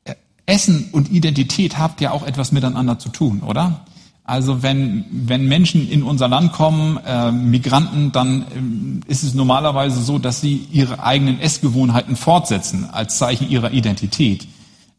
äh, 0.05 0.15
Essen 0.45 0.89
und 0.93 1.11
Identität 1.11 1.77
habt 1.77 2.01
ja 2.01 2.11
auch 2.11 2.25
etwas 2.25 2.51
miteinander 2.51 2.97
zu 2.97 3.09
tun, 3.09 3.41
oder? 3.41 3.81
Also 4.23 4.61
wenn, 4.63 5.05
wenn 5.11 5.47
Menschen 5.47 5.89
in 5.89 6.03
unser 6.03 6.27
Land 6.27 6.53
kommen, 6.53 6.97
äh, 7.05 7.31
Migranten, 7.31 8.11
dann 8.11 9.01
äh, 9.07 9.11
ist 9.11 9.23
es 9.23 9.33
normalerweise 9.33 10.01
so, 10.01 10.19
dass 10.19 10.39
sie 10.39 10.67
ihre 10.71 11.03
eigenen 11.03 11.39
Essgewohnheiten 11.39 12.15
fortsetzen 12.15 12.87
als 12.91 13.17
Zeichen 13.17 13.49
ihrer 13.49 13.71
Identität. 13.71 14.47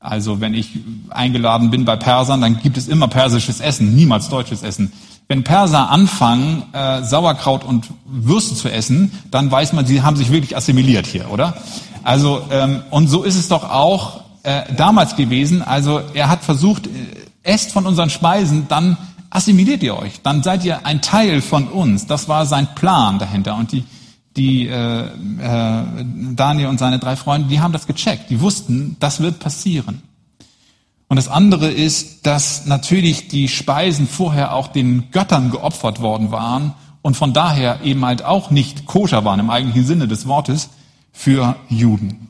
Also 0.00 0.40
wenn 0.40 0.52
ich 0.52 0.80
eingeladen 1.10 1.70
bin 1.70 1.84
bei 1.84 1.96
Persern, 1.96 2.40
dann 2.40 2.60
gibt 2.60 2.76
es 2.76 2.88
immer 2.88 3.08
persisches 3.08 3.60
Essen, 3.60 3.94
niemals 3.94 4.28
deutsches 4.28 4.62
Essen. 4.62 4.92
Wenn 5.30 5.44
Perser 5.44 5.90
anfangen, 5.90 6.64
äh, 6.72 7.04
Sauerkraut 7.04 7.62
und 7.62 7.86
Würste 8.04 8.56
zu 8.56 8.68
essen, 8.68 9.12
dann 9.30 9.48
weiß 9.48 9.74
man, 9.74 9.86
sie 9.86 10.02
haben 10.02 10.16
sich 10.16 10.32
wirklich 10.32 10.56
assimiliert 10.56 11.06
hier, 11.06 11.30
oder? 11.30 11.54
Also 12.02 12.42
ähm, 12.50 12.80
und 12.90 13.06
so 13.06 13.22
ist 13.22 13.36
es 13.36 13.46
doch 13.46 13.62
auch 13.62 14.22
äh, 14.42 14.62
damals 14.76 15.14
gewesen. 15.14 15.62
Also 15.62 16.00
er 16.14 16.28
hat 16.28 16.42
versucht, 16.42 16.88
äh, 16.88 16.90
esst 17.44 17.70
von 17.70 17.86
unseren 17.86 18.10
Speisen, 18.10 18.66
dann 18.66 18.96
assimiliert 19.30 19.84
ihr 19.84 19.96
euch, 19.96 20.20
dann 20.20 20.42
seid 20.42 20.64
ihr 20.64 20.84
ein 20.84 21.00
Teil 21.00 21.42
von 21.42 21.68
uns. 21.68 22.08
Das 22.08 22.28
war 22.28 22.44
sein 22.44 22.66
Plan 22.74 23.20
dahinter. 23.20 23.54
Und 23.54 23.70
die, 23.70 23.84
die 24.36 24.66
äh, 24.66 25.02
äh, 25.02 25.82
Daniel 26.34 26.66
und 26.66 26.80
seine 26.80 26.98
drei 26.98 27.14
Freunde, 27.14 27.46
die 27.46 27.60
haben 27.60 27.72
das 27.72 27.86
gecheckt. 27.86 28.30
Die 28.30 28.40
wussten, 28.40 28.96
das 28.98 29.20
wird 29.20 29.38
passieren. 29.38 30.02
Und 31.10 31.16
das 31.16 31.28
andere 31.28 31.70
ist, 31.70 32.26
dass 32.26 32.64
natürlich 32.64 33.28
die 33.28 33.48
Speisen 33.48 34.08
vorher 34.08 34.54
auch 34.54 34.68
den 34.68 35.10
Göttern 35.10 35.50
geopfert 35.50 36.00
worden 36.00 36.30
waren 36.30 36.72
und 37.02 37.14
von 37.14 37.34
daher 37.34 37.82
eben 37.84 38.02
halt 38.06 38.24
auch 38.24 38.50
nicht 38.50 38.86
koscher 38.86 39.26
waren 39.26 39.40
im 39.40 39.50
eigentlichen 39.50 39.84
Sinne 39.84 40.08
des 40.08 40.26
Wortes 40.26 40.70
für 41.12 41.56
Juden. 41.68 42.28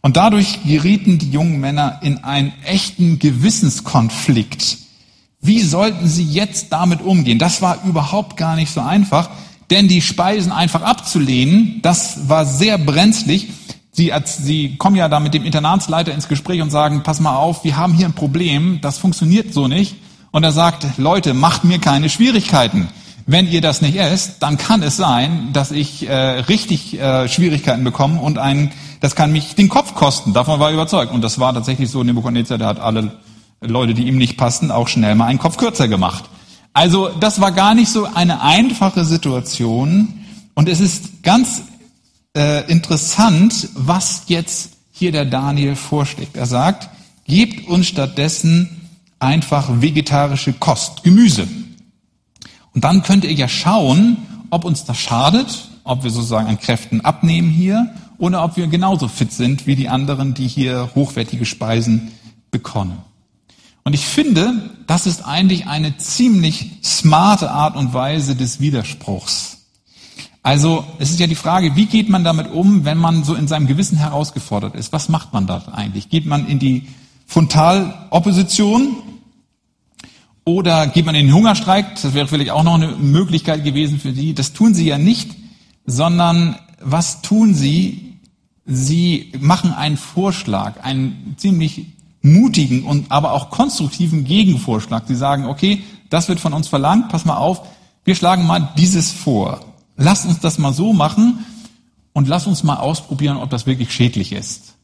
Und 0.00 0.16
dadurch 0.16 0.62
gerieten 0.64 1.18
die 1.18 1.30
jungen 1.32 1.58
Männer 1.58 1.98
in 2.02 2.22
einen 2.22 2.52
echten 2.62 3.18
Gewissenskonflikt 3.18 4.78
wie 5.40 5.60
sollten 5.60 6.08
sie 6.08 6.24
jetzt 6.24 6.72
damit 6.72 7.00
umgehen? 7.00 7.38
Das 7.38 7.62
war 7.62 7.84
überhaupt 7.84 8.36
gar 8.36 8.56
nicht 8.56 8.72
so 8.72 8.80
einfach, 8.80 9.30
denn 9.70 9.86
die 9.86 10.00
Speisen 10.00 10.50
einfach 10.50 10.82
abzulehnen, 10.82 11.80
das 11.82 12.28
war 12.28 12.44
sehr 12.44 12.78
brenzlig. 12.78 13.48
Sie, 13.98 14.12
sie 14.24 14.76
kommen 14.76 14.94
ja 14.94 15.08
da 15.08 15.18
mit 15.18 15.34
dem 15.34 15.44
Internatsleiter 15.44 16.14
ins 16.14 16.28
Gespräch 16.28 16.62
und 16.62 16.70
sagen, 16.70 17.02
pass 17.02 17.18
mal 17.18 17.34
auf, 17.34 17.64
wir 17.64 17.76
haben 17.76 17.94
hier 17.94 18.06
ein 18.06 18.12
Problem, 18.12 18.78
das 18.80 18.96
funktioniert 18.96 19.52
so 19.52 19.66
nicht. 19.66 19.96
Und 20.30 20.44
er 20.44 20.52
sagt, 20.52 20.86
Leute, 20.98 21.34
macht 21.34 21.64
mir 21.64 21.80
keine 21.80 22.08
Schwierigkeiten. 22.08 22.86
Wenn 23.26 23.50
ihr 23.50 23.60
das 23.60 23.82
nicht 23.82 23.96
esst, 23.96 24.36
dann 24.38 24.56
kann 24.56 24.84
es 24.84 24.96
sein, 24.96 25.48
dass 25.52 25.72
ich 25.72 26.08
äh, 26.08 26.14
richtig 26.14 26.96
äh, 26.96 27.28
Schwierigkeiten 27.28 27.82
bekomme 27.82 28.20
und 28.20 28.38
ein, 28.38 28.70
das 29.00 29.16
kann 29.16 29.32
mich 29.32 29.56
den 29.56 29.68
Kopf 29.68 29.96
kosten. 29.96 30.32
Davon 30.32 30.60
war 30.60 30.68
er 30.68 30.74
überzeugt. 30.74 31.12
Und 31.12 31.22
das 31.22 31.40
war 31.40 31.52
tatsächlich 31.52 31.90
so. 31.90 32.04
Nebuchadnezzar, 32.04 32.56
der 32.56 32.68
hat 32.68 32.78
alle 32.78 33.16
Leute, 33.60 33.94
die 33.94 34.06
ihm 34.06 34.16
nicht 34.16 34.36
passten, 34.36 34.70
auch 34.70 34.86
schnell 34.86 35.16
mal 35.16 35.26
einen 35.26 35.40
Kopf 35.40 35.56
kürzer 35.56 35.88
gemacht. 35.88 36.22
Also 36.72 37.08
das 37.18 37.40
war 37.40 37.50
gar 37.50 37.74
nicht 37.74 37.90
so 37.90 38.06
eine 38.14 38.42
einfache 38.42 39.04
Situation. 39.04 40.24
Und 40.54 40.68
es 40.68 40.78
ist 40.78 41.24
ganz 41.24 41.62
äh, 42.36 42.70
interessant, 42.70 43.68
was 43.74 44.24
jetzt 44.26 44.70
hier 44.90 45.12
der 45.12 45.24
Daniel 45.24 45.76
vorschlägt. 45.76 46.36
Er 46.36 46.46
sagt, 46.46 46.88
gebt 47.24 47.68
uns 47.68 47.86
stattdessen 47.86 48.88
einfach 49.18 49.80
vegetarische 49.80 50.52
Kost, 50.52 51.02
Gemüse. 51.02 51.48
Und 52.74 52.84
dann 52.84 53.02
könnt 53.02 53.24
ihr 53.24 53.32
ja 53.32 53.48
schauen, 53.48 54.16
ob 54.50 54.64
uns 54.64 54.84
das 54.84 54.98
schadet, 54.98 55.68
ob 55.84 56.04
wir 56.04 56.10
sozusagen 56.10 56.48
an 56.48 56.60
Kräften 56.60 57.00
abnehmen 57.00 57.50
hier 57.50 57.94
oder 58.18 58.44
ob 58.44 58.56
wir 58.56 58.66
genauso 58.66 59.08
fit 59.08 59.32
sind 59.32 59.66
wie 59.66 59.76
die 59.76 59.88
anderen, 59.88 60.34
die 60.34 60.46
hier 60.46 60.90
hochwertige 60.94 61.44
Speisen 61.44 62.12
bekommen. 62.50 62.98
Und 63.84 63.94
ich 63.94 64.06
finde, 64.06 64.70
das 64.86 65.06
ist 65.06 65.26
eigentlich 65.26 65.66
eine 65.66 65.96
ziemlich 65.96 66.72
smarte 66.84 67.50
Art 67.50 67.76
und 67.76 67.94
Weise 67.94 68.36
des 68.36 68.60
Widerspruchs. 68.60 69.57
Also 70.42 70.84
es 70.98 71.10
ist 71.10 71.20
ja 71.20 71.26
die 71.26 71.34
Frage, 71.34 71.76
wie 71.76 71.86
geht 71.86 72.08
man 72.08 72.24
damit 72.24 72.50
um, 72.50 72.84
wenn 72.84 72.98
man 72.98 73.24
so 73.24 73.34
in 73.34 73.48
seinem 73.48 73.66
Gewissen 73.66 73.98
herausgefordert 73.98 74.74
ist? 74.74 74.92
Was 74.92 75.08
macht 75.08 75.32
man 75.32 75.46
da 75.46 75.62
eigentlich? 75.72 76.08
Geht 76.08 76.26
man 76.26 76.46
in 76.46 76.58
die 76.58 76.86
Frontalopposition 77.26 78.96
oder 80.44 80.86
geht 80.86 81.04
man 81.04 81.14
in 81.14 81.26
den 81.26 81.34
Hungerstreik? 81.34 81.96
Das 82.00 82.14
wäre 82.14 82.26
vielleicht 82.26 82.50
auch 82.50 82.62
noch 82.62 82.74
eine 82.74 82.88
Möglichkeit 82.88 83.64
gewesen 83.64 83.98
für 83.98 84.12
Sie. 84.14 84.32
Das 84.32 84.52
tun 84.52 84.74
Sie 84.74 84.86
ja 84.86 84.96
nicht, 84.96 85.36
sondern 85.84 86.56
was 86.80 87.20
tun 87.20 87.52
Sie? 87.54 88.14
Sie 88.64 89.32
machen 89.40 89.72
einen 89.72 89.96
Vorschlag, 89.96 90.82
einen 90.82 91.34
ziemlich 91.36 91.86
mutigen 92.22 92.84
und 92.84 93.10
aber 93.10 93.32
auch 93.32 93.50
konstruktiven 93.50 94.24
Gegenvorschlag. 94.24 95.04
Sie 95.06 95.14
sagen, 95.14 95.46
okay, 95.46 95.82
das 96.10 96.28
wird 96.28 96.40
von 96.40 96.52
uns 96.52 96.68
verlangt, 96.68 97.08
pass 97.08 97.24
mal 97.24 97.36
auf, 97.36 97.62
wir 98.04 98.14
schlagen 98.14 98.46
mal 98.46 98.72
dieses 98.76 99.10
vor. 99.10 99.60
Lass 99.98 100.24
uns 100.24 100.40
das 100.40 100.56
mal 100.56 100.72
so 100.72 100.94
machen 100.94 101.44
und 102.14 102.26
lass 102.26 102.46
uns 102.46 102.62
mal 102.62 102.76
ausprobieren, 102.76 103.36
ob 103.36 103.50
das 103.50 103.66
wirklich 103.66 103.92
schädlich 103.92 104.32
ist. 104.32 104.76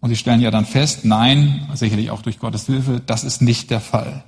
Und 0.00 0.10
sie 0.10 0.16
stellen 0.16 0.40
ja 0.40 0.50
dann 0.50 0.66
fest, 0.66 1.04
nein, 1.04 1.68
sicherlich 1.74 2.10
auch 2.10 2.22
durch 2.22 2.40
Gottes 2.40 2.66
Hilfe, 2.66 3.00
das 3.06 3.22
ist 3.22 3.40
nicht 3.40 3.70
der 3.70 3.80
Fall. 3.80 4.24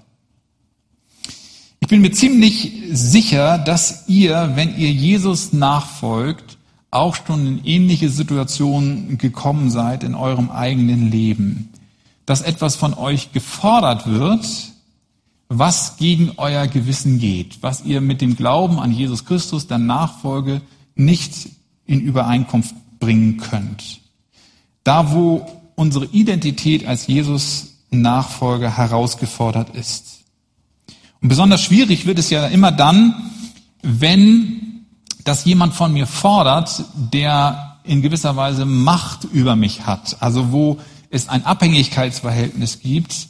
Ich 1.81 1.89
bin 1.89 2.01
mir 2.01 2.13
ziemlich 2.13 2.73
sicher, 2.93 3.59
dass 3.59 4.05
ihr, 4.07 4.53
wenn 4.55 4.79
ihr 4.79 4.93
Jesus 4.93 5.53
nachfolgt, 5.53 6.57
auch 6.93 7.17
schon 7.17 7.45
in 7.45 7.65
ähnliche 7.65 8.09
Situationen 8.09 9.19
gekommen 9.19 9.71
seid 9.71 10.05
in 10.05 10.15
eurem 10.15 10.51
eigenen 10.51 11.11
Leben 11.11 11.73
dass 12.27 12.41
etwas 12.41 12.77
von 12.77 12.95
euch 12.95 13.33
gefordert 13.33 14.07
wird, 14.07 14.47
was 15.59 15.97
gegen 15.97 16.33
euer 16.37 16.67
Gewissen 16.67 17.19
geht, 17.19 17.63
was 17.63 17.85
ihr 17.85 18.01
mit 18.01 18.21
dem 18.21 18.37
Glauben 18.37 18.79
an 18.79 18.93
Jesus 18.93 19.25
Christus, 19.25 19.67
der 19.67 19.79
Nachfolge, 19.79 20.63
nicht 20.95 21.51
in 21.85 22.01
Übereinkunft 22.01 22.75
bringen 22.99 23.37
könnt. 23.37 24.01
Da, 24.85 25.13
wo 25.13 25.47
unsere 25.75 26.07
Identität 26.07 26.87
als 26.87 27.07
Jesus 27.07 27.75
Nachfolger 27.91 28.77
herausgefordert 28.77 29.77
ist. 29.77 30.21
Und 31.21 31.29
besonders 31.29 31.63
schwierig 31.63 32.07
wird 32.07 32.19
es 32.19 32.31
ja 32.31 32.47
immer 32.47 32.73
dann, 32.73 33.31
wenn 33.83 34.87
das 35.25 35.45
jemand 35.45 35.75
von 35.75 35.93
mir 35.93 36.07
fordert, 36.07 36.85
der 37.13 37.79
in 37.85 38.01
gewisser 38.01 38.37
Weise 38.37 38.65
Macht 38.65 39.25
über 39.25 39.57
mich 39.57 39.87
hat. 39.87 40.17
Also 40.21 40.53
wo 40.53 40.79
es 41.11 41.29
ein 41.29 41.45
Abhängigkeitsverhältnis 41.45 42.81
gibt, 42.81 43.29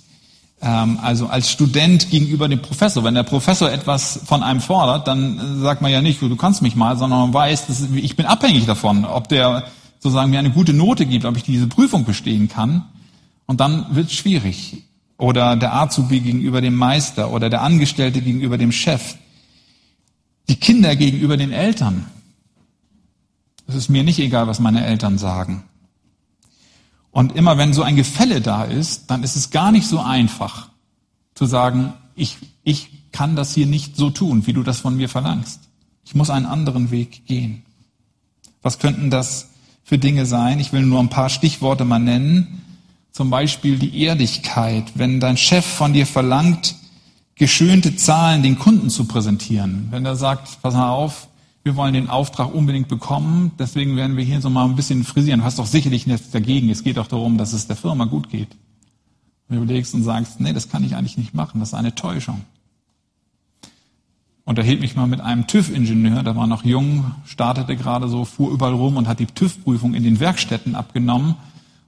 also 0.62 1.26
als 1.26 1.50
Student 1.50 2.08
gegenüber 2.10 2.48
dem 2.48 2.62
Professor. 2.62 3.02
Wenn 3.02 3.14
der 3.14 3.24
Professor 3.24 3.70
etwas 3.70 4.20
von 4.24 4.44
einem 4.44 4.60
fordert, 4.60 5.08
dann 5.08 5.60
sagt 5.60 5.82
man 5.82 5.90
ja 5.90 6.00
nicht, 6.00 6.22
du 6.22 6.36
kannst 6.36 6.62
mich 6.62 6.76
mal, 6.76 6.96
sondern 6.96 7.18
man 7.18 7.34
weiß, 7.34 7.66
dass 7.66 7.82
ich 7.82 8.14
bin 8.14 8.26
abhängig 8.26 8.66
davon, 8.66 9.04
ob 9.04 9.28
der 9.28 9.64
sozusagen 9.98 10.30
mir 10.30 10.38
eine 10.38 10.50
gute 10.50 10.72
Note 10.72 11.04
gibt, 11.04 11.24
ob 11.24 11.36
ich 11.36 11.42
diese 11.42 11.66
Prüfung 11.66 12.04
bestehen 12.04 12.48
kann. 12.48 12.84
Und 13.46 13.60
dann 13.60 13.86
wird 13.90 14.06
es 14.06 14.14
schwierig. 14.14 14.84
Oder 15.18 15.56
der 15.56 15.74
Azubi 15.74 16.20
gegenüber 16.20 16.60
dem 16.60 16.76
Meister 16.76 17.32
oder 17.32 17.50
der 17.50 17.62
Angestellte 17.62 18.20
gegenüber 18.20 18.56
dem 18.56 18.72
Chef. 18.72 19.16
Die 20.48 20.56
Kinder 20.56 20.94
gegenüber 20.94 21.36
den 21.36 21.52
Eltern. 21.52 22.06
Es 23.66 23.74
ist 23.74 23.88
mir 23.88 24.04
nicht 24.04 24.18
egal, 24.20 24.46
was 24.46 24.60
meine 24.60 24.84
Eltern 24.84 25.18
sagen. 25.18 25.64
Und 27.12 27.36
immer 27.36 27.58
wenn 27.58 27.74
so 27.74 27.82
ein 27.82 27.94
Gefälle 27.94 28.40
da 28.40 28.64
ist, 28.64 29.10
dann 29.10 29.22
ist 29.22 29.36
es 29.36 29.50
gar 29.50 29.70
nicht 29.70 29.86
so 29.86 30.00
einfach 30.00 30.70
zu 31.34 31.46
sagen, 31.46 31.92
ich, 32.16 32.38
ich 32.64 33.12
kann 33.12 33.36
das 33.36 33.54
hier 33.54 33.66
nicht 33.66 33.96
so 33.96 34.10
tun, 34.10 34.46
wie 34.46 34.54
du 34.54 34.62
das 34.62 34.80
von 34.80 34.96
mir 34.96 35.08
verlangst. 35.08 35.60
Ich 36.04 36.14
muss 36.14 36.30
einen 36.30 36.46
anderen 36.46 36.90
Weg 36.90 37.26
gehen. 37.26 37.62
Was 38.62 38.78
könnten 38.78 39.10
das 39.10 39.50
für 39.84 39.98
Dinge 39.98 40.26
sein? 40.26 40.58
Ich 40.58 40.72
will 40.72 40.82
nur 40.82 41.00
ein 41.00 41.10
paar 41.10 41.28
Stichworte 41.28 41.84
mal 41.84 41.98
nennen. 41.98 42.62
Zum 43.12 43.28
Beispiel 43.28 43.78
die 43.78 44.02
Ehrlichkeit. 44.02 44.92
Wenn 44.94 45.20
dein 45.20 45.36
Chef 45.36 45.66
von 45.66 45.92
dir 45.92 46.06
verlangt, 46.06 46.76
geschönte 47.34 47.96
Zahlen 47.96 48.42
den 48.42 48.58
Kunden 48.58 48.88
zu 48.88 49.04
präsentieren. 49.04 49.88
Wenn 49.90 50.06
er 50.06 50.16
sagt, 50.16 50.62
pass 50.62 50.74
mal 50.74 50.90
auf, 50.90 51.28
wir 51.64 51.76
wollen 51.76 51.94
den 51.94 52.10
Auftrag 52.10 52.52
unbedingt 52.52 52.88
bekommen, 52.88 53.52
deswegen 53.58 53.96
werden 53.96 54.16
wir 54.16 54.24
hier 54.24 54.40
so 54.40 54.50
mal 54.50 54.64
ein 54.64 54.74
bisschen 54.74 55.04
frisieren. 55.04 55.40
Du 55.40 55.46
hast 55.46 55.58
doch 55.58 55.66
sicherlich 55.66 56.06
nichts 56.06 56.30
dagegen. 56.30 56.70
Es 56.70 56.82
geht 56.82 56.96
doch 56.96 57.06
darum, 57.06 57.38
dass 57.38 57.52
es 57.52 57.68
der 57.68 57.76
Firma 57.76 58.04
gut 58.04 58.30
geht. 58.30 58.48
Und 59.48 59.56
du 59.56 59.62
überlegst 59.62 59.94
und 59.94 60.02
sagst, 60.02 60.40
nee, 60.40 60.52
das 60.52 60.68
kann 60.68 60.82
ich 60.82 60.96
eigentlich 60.96 61.18
nicht 61.18 61.34
machen. 61.34 61.60
Das 61.60 61.68
ist 61.68 61.74
eine 61.74 61.94
Täuschung. 61.94 62.42
Unterhielt 64.44 64.80
mich 64.80 64.96
mal 64.96 65.06
mit 65.06 65.20
einem 65.20 65.46
TÜV-Ingenieur, 65.46 66.24
der 66.24 66.34
war 66.34 66.48
noch 66.48 66.64
jung, 66.64 67.12
startete 67.24 67.76
gerade 67.76 68.08
so, 68.08 68.24
fuhr 68.24 68.50
überall 68.50 68.74
rum 68.74 68.96
und 68.96 69.06
hat 69.06 69.20
die 69.20 69.26
TÜV-Prüfung 69.26 69.94
in 69.94 70.02
den 70.02 70.18
Werkstätten 70.18 70.74
abgenommen. 70.74 71.36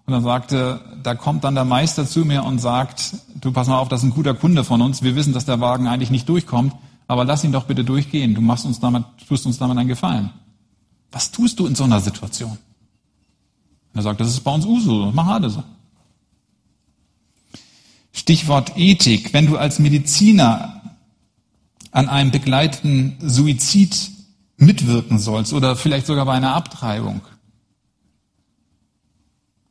Und 0.06 0.12
dann 0.12 0.22
sagte, 0.22 0.80
da 1.02 1.16
kommt 1.16 1.42
dann 1.42 1.56
der 1.56 1.64
Meister 1.64 2.06
zu 2.06 2.24
mir 2.24 2.44
und 2.44 2.60
sagt, 2.60 3.16
du 3.40 3.50
pass 3.50 3.66
mal 3.66 3.78
auf, 3.78 3.88
das 3.88 4.02
ist 4.02 4.10
ein 4.10 4.14
guter 4.14 4.34
Kunde 4.34 4.62
von 4.62 4.82
uns. 4.82 5.02
Wir 5.02 5.16
wissen, 5.16 5.32
dass 5.32 5.46
der 5.46 5.58
Wagen 5.58 5.88
eigentlich 5.88 6.10
nicht 6.10 6.28
durchkommt 6.28 6.74
aber 7.06 7.24
lass 7.24 7.44
ihn 7.44 7.52
doch 7.52 7.64
bitte 7.64 7.84
durchgehen. 7.84 8.34
Du 8.34 8.40
machst 8.40 8.64
uns 8.64 8.80
damit, 8.80 9.04
tust 9.28 9.46
uns 9.46 9.58
damit 9.58 9.78
einen 9.78 9.88
Gefallen. 9.88 10.30
Was 11.12 11.30
tust 11.30 11.58
du 11.60 11.66
in 11.66 11.74
so 11.74 11.84
einer 11.84 12.00
Situation? 12.00 12.58
Er 13.92 14.02
sagt, 14.02 14.20
das 14.20 14.28
ist 14.28 14.40
bei 14.40 14.52
uns 14.52 14.64
Uso, 14.64 15.06
das 15.06 15.14
machen 15.14 15.32
alle 15.32 15.50
so. 15.50 15.62
Stichwort 18.12 18.76
Ethik. 18.76 19.32
Wenn 19.32 19.46
du 19.46 19.56
als 19.56 19.78
Mediziner 19.78 20.82
an 21.90 22.08
einem 22.08 22.30
begleiteten 22.30 23.16
Suizid 23.20 24.10
mitwirken 24.56 25.18
sollst 25.18 25.52
oder 25.52 25.76
vielleicht 25.76 26.06
sogar 26.06 26.24
bei 26.24 26.32
einer 26.32 26.54
Abtreibung, 26.54 27.20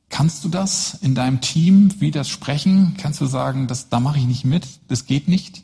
kannst 0.09 0.45
du 0.45 0.49
das 0.49 0.93
in 1.01 1.15
deinem 1.15 1.41
Team 1.41 1.99
widersprechen? 1.99 2.95
Kannst 2.97 3.19
du 3.19 3.25
sagen, 3.25 3.67
das, 3.67 3.89
da 3.89 3.99
mache 3.99 4.19
ich 4.19 4.25
nicht 4.25 4.45
mit, 4.45 4.67
das 4.87 5.05
geht 5.05 5.27
nicht? 5.27 5.63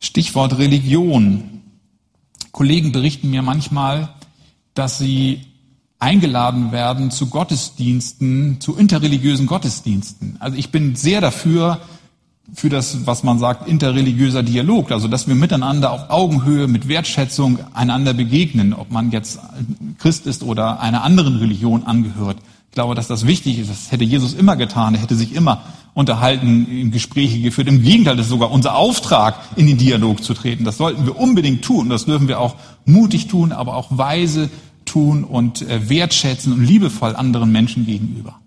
Stichwort 0.00 0.58
Religion. 0.58 1.62
Kollegen 2.52 2.92
berichten 2.92 3.30
mir 3.30 3.42
manchmal, 3.42 4.08
dass 4.74 4.98
sie 4.98 5.40
eingeladen 5.98 6.70
werden 6.72 7.10
zu 7.10 7.26
Gottesdiensten, 7.26 8.60
zu 8.60 8.76
interreligiösen 8.76 9.46
Gottesdiensten. 9.46 10.36
Also 10.38 10.56
ich 10.56 10.70
bin 10.70 10.94
sehr 10.94 11.20
dafür, 11.20 11.80
für 12.54 12.70
das, 12.70 13.06
was 13.06 13.22
man 13.24 13.38
sagt, 13.38 13.68
interreligiöser 13.68 14.42
Dialog, 14.42 14.90
also 14.90 15.06
dass 15.06 15.28
wir 15.28 15.34
miteinander 15.34 15.92
auf 15.92 16.08
Augenhöhe 16.08 16.66
mit 16.66 16.88
Wertschätzung 16.88 17.58
einander 17.74 18.14
begegnen, 18.14 18.72
ob 18.72 18.90
man 18.90 19.10
jetzt 19.10 19.38
Christ 19.98 20.26
ist 20.26 20.42
oder 20.42 20.80
einer 20.80 21.02
anderen 21.02 21.36
Religion 21.36 21.84
angehört. 21.84 22.38
Ich 22.70 22.74
glaube, 22.74 22.94
dass 22.94 23.06
das 23.06 23.26
wichtig 23.26 23.58
ist. 23.58 23.70
Das 23.70 23.92
hätte 23.92 24.04
Jesus 24.04 24.34
immer 24.34 24.56
getan. 24.56 24.94
Er 24.94 25.00
hätte 25.00 25.16
sich 25.16 25.34
immer 25.34 25.62
unterhalten, 25.98 26.92
Gespräche 26.92 27.40
geführt. 27.40 27.66
Im 27.66 27.82
Gegenteil, 27.82 28.14
das 28.14 28.26
ist 28.26 28.30
sogar 28.30 28.52
unser 28.52 28.76
Auftrag, 28.76 29.34
in 29.56 29.66
den 29.66 29.78
Dialog 29.78 30.22
zu 30.22 30.32
treten. 30.32 30.62
Das 30.64 30.76
sollten 30.76 31.04
wir 31.06 31.18
unbedingt 31.18 31.64
tun. 31.64 31.88
Das 31.88 32.04
dürfen 32.04 32.28
wir 32.28 32.38
auch 32.38 32.54
mutig 32.84 33.26
tun, 33.26 33.50
aber 33.50 33.74
auch 33.74 33.88
weise 33.90 34.48
tun 34.84 35.24
und 35.24 35.62
äh, 35.62 35.88
wertschätzen 35.88 36.52
und 36.52 36.64
liebevoll 36.64 37.16
anderen 37.16 37.50
Menschen 37.50 37.84
gegenüber. 37.84 38.38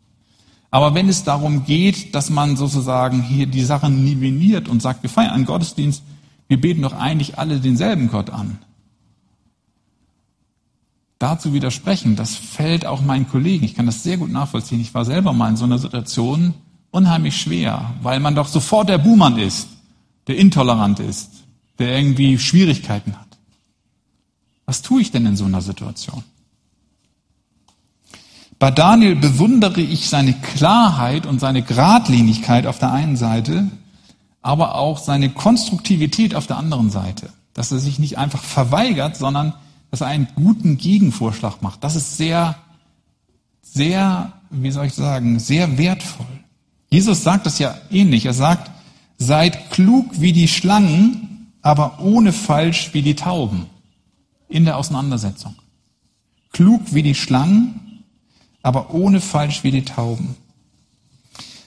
Aber 0.70 0.96
wenn 0.96 1.10
es 1.10 1.26
darum 1.26 1.66
geht, 1.66 2.16
dass 2.16 2.30
man 2.30 2.56
sozusagen 2.56 3.22
hier 3.22 3.48
die 3.48 3.64
Sachen 3.64 4.06
nivelliert 4.06 4.70
und 4.70 4.82
sagt, 4.82 5.04
wir 5.04 5.10
feiern 5.10 5.32
einen 5.32 5.46
Gottesdienst, 5.46 6.04
wir 6.48 6.62
beten 6.62 6.82
doch 6.82 6.94
eigentlich 6.94 7.38
alle 7.38 7.60
denselben 7.60 8.08
Gott 8.08 8.30
an. 8.30 8.60
Dazu 11.20 11.54
widersprechen, 11.54 12.16
das 12.16 12.34
fällt 12.34 12.86
auch 12.86 13.02
meinen 13.02 13.28
Kollegen. 13.28 13.66
Ich 13.66 13.76
kann 13.76 13.88
das 13.88 14.04
sehr 14.04 14.16
gut 14.16 14.32
nachvollziehen. 14.32 14.80
Ich 14.80 14.94
war 14.94 15.04
selber 15.04 15.34
mal 15.34 15.50
in 15.50 15.58
so 15.58 15.66
einer 15.66 15.80
Situation 15.80 16.54
unheimlich 16.92 17.40
schwer, 17.42 17.94
weil 18.02 18.20
man 18.20 18.36
doch 18.36 18.48
sofort 18.48 18.90
der 18.90 18.98
Buhmann 18.98 19.38
ist, 19.38 19.68
der 20.28 20.38
intolerant 20.38 21.00
ist, 21.00 21.30
der 21.80 21.98
irgendwie 21.98 22.38
Schwierigkeiten 22.38 23.18
hat. 23.18 23.28
Was 24.66 24.82
tue 24.82 25.02
ich 25.02 25.12
denn 25.12 25.26
in 25.26 25.36
so 25.36 25.46
einer 25.46 25.62
Situation? 25.62 26.24
Bei 28.60 28.70
Daniel 28.70 29.16
bewundere 29.16 29.82
ich 29.82 30.08
seine 30.08 30.34
Klarheit 30.34 31.26
und 31.26 31.40
seine 31.40 31.64
Gradlinigkeit 31.64 32.68
auf 32.68 32.78
der 32.78 32.92
einen 32.92 33.18
Seite, 33.18 33.68
aber 34.44 34.76
auch 34.76 35.00
seine 35.00 35.30
Konstruktivität 35.30 36.36
auf 36.36 36.46
der 36.46 36.58
anderen 36.58 36.92
Seite. 36.92 37.30
Dass 37.54 37.72
er 37.72 37.80
sich 37.80 37.98
nicht 37.98 38.20
einfach 38.20 38.44
verweigert, 38.44 39.18
sondern 39.18 39.54
dass 39.90 40.02
er 40.02 40.08
einen 40.08 40.28
guten 40.36 40.78
Gegenvorschlag 40.78 41.62
macht. 41.62 41.84
Das 41.84 41.96
ist 41.96 42.18
sehr, 42.18 42.56
sehr, 43.64 44.34
wie 44.52 44.72
soll 44.72 44.86
ich 44.86 44.94
sagen, 44.94 45.40
sehr 45.40 45.78
wertvoll. 45.78 46.41
Jesus 46.92 47.24
sagt 47.24 47.46
das 47.46 47.58
ja 47.58 47.76
ähnlich. 47.90 48.26
Er 48.26 48.34
sagt, 48.34 48.70
seid 49.18 49.72
klug 49.72 50.20
wie 50.20 50.34
die 50.34 50.48
Schlangen, 50.48 51.52
aber 51.62 52.00
ohne 52.02 52.34
falsch 52.34 52.94
wie 52.94 53.02
die 53.02 53.16
Tauben. 53.16 53.68
In 54.50 54.66
der 54.66 54.78
Auseinandersetzung. 54.78 55.56
Klug 56.52 56.82
wie 56.94 57.04
die 57.04 57.16
Schlangen, 57.16 58.04
aber 58.62 58.94
ohne 58.94 59.22
falsch 59.22 59.64
wie 59.64 59.72
die 59.72 59.86
Tauben. 59.86 60.36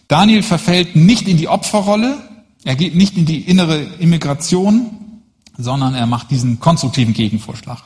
Daniel 0.09 0.43
verfällt 0.43 0.95
nicht 0.95 1.27
in 1.27 1.39
die 1.39 1.49
Opferrolle, 1.49 2.19
er 2.65 2.77
geht 2.77 2.95
nicht 2.95 3.17
in 3.17 3.25
die 3.25 3.41
innere 3.41 3.81
Immigration, 3.99 4.91
sondern 5.57 5.95
er 5.95 6.07
macht 6.07 6.31
diesen 6.31 6.61
konstruktiven 6.61 7.15
Gegenvorschlag. 7.15 7.83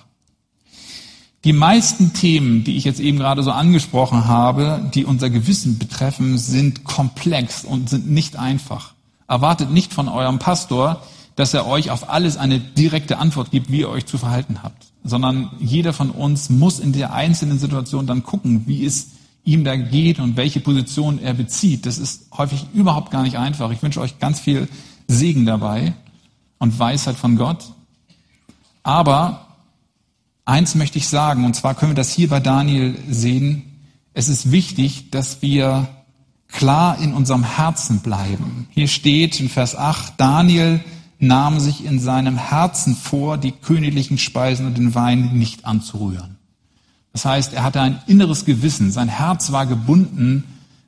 Die 1.45 1.53
meisten 1.53 2.13
Themen, 2.13 2.65
die 2.65 2.77
ich 2.77 2.85
jetzt 2.85 3.01
eben 3.01 3.19
gerade 3.19 3.43
so 3.43 3.53
angesprochen 3.53 4.27
habe, 4.27 4.91
die 4.95 5.05
unser 5.05 5.31
Gewissen 5.31 5.79
betreffen, 5.79 6.37
sind 6.37 6.85
komplex 6.85 7.65
und 7.65 7.89
sind 7.89 8.11
nicht 8.11 8.37
einfach. 8.37 8.95
Erwartet 9.29 9.71
nicht 9.71 9.95
von 9.95 10.09
eurem 10.09 10.39
Pastor, 10.39 11.03
dass 11.37 11.55
er 11.55 11.67
euch 11.67 11.91
auf 11.91 12.11
alles 12.11 12.37
eine 12.37 12.59
direkte 12.59 13.19
Antwort 13.19 13.51
gibt, 13.51 13.71
wie 13.71 13.81
ihr 13.81 13.89
euch 13.89 14.07
zu 14.07 14.19
verhalten 14.19 14.63
habt 14.63 14.89
sondern 15.09 15.51
jeder 15.59 15.93
von 15.93 16.11
uns 16.11 16.51
muss 16.51 16.79
in 16.79 16.93
der 16.93 17.13
einzelnen 17.13 17.59
Situation 17.59 18.07
dann 18.07 18.23
gucken, 18.23 18.65
wie 18.67 18.85
es 18.85 19.13
ihm 19.45 19.65
da 19.65 19.77
geht 19.77 20.21
und 20.21 20.37
welche 20.37 20.61
Position 20.61 21.19
er 21.19 21.35
bezieht. 21.35 21.87
Das 21.87 21.99
ist 21.99 22.29
häufig 22.37 22.67
überhaupt 22.75 23.11
gar 23.11 23.23
nicht 23.23 23.37
einfach. 23.37 23.71
Ich 23.71 23.83
wünsche 23.83 24.01
euch 24.01 24.19
ganz 24.19 24.41
viel 24.41 24.69
Segen 25.07 25.47
dabei 25.47 25.95
und 26.59 26.79
Weisheit 26.79 27.17
von 27.17 27.37
Gott. 27.37 27.73
Aber 28.83 29.48
eins 30.49 30.75
möchte 30.75 30.99
ich 30.99 31.09
sagen, 31.09 31.45
und 31.45 31.55
zwar 31.55 31.75
können 31.75 31.93
wir 31.93 31.97
das 31.97 32.11
hier 32.11 32.29
bei 32.29 32.41
Daniel 32.41 32.97
sehen. 33.09 33.63
Es 34.15 34.29
ist 34.29 34.51
wichtig, 34.51 35.11
dass 35.11 35.43
wir 35.43 35.89
klar 36.49 36.99
in 36.99 37.13
unserem 37.13 37.45
Herzen 37.45 38.01
bleiben. 38.01 38.67
Hier 38.71 38.89
steht 38.89 39.39
in 39.41 39.51
Vers 39.51 39.77
8, 39.77 40.15
Daniel 40.17 40.81
nahm 41.19 41.61
sich 41.61 41.85
in 41.85 42.01
seinem 42.01 42.39
Herzen 42.39 42.97
vor, 42.97 43.37
die 43.37 43.53
königlichen 43.53 44.17
Speisen 44.17 44.67
und 44.67 44.79
den 44.79 44.95
Wein 44.95 45.37
nicht 45.37 45.67
anzurühren. 45.67 46.39
Das 47.13 47.25
heißt, 47.25 47.53
er 47.53 47.65
hatte 47.65 47.81
ein 47.81 48.01
inneres 48.07 48.45
Gewissen, 48.45 48.91
sein 48.91 49.09
Herz 49.09 49.53
war 49.53 49.67
gebunden 49.67 50.45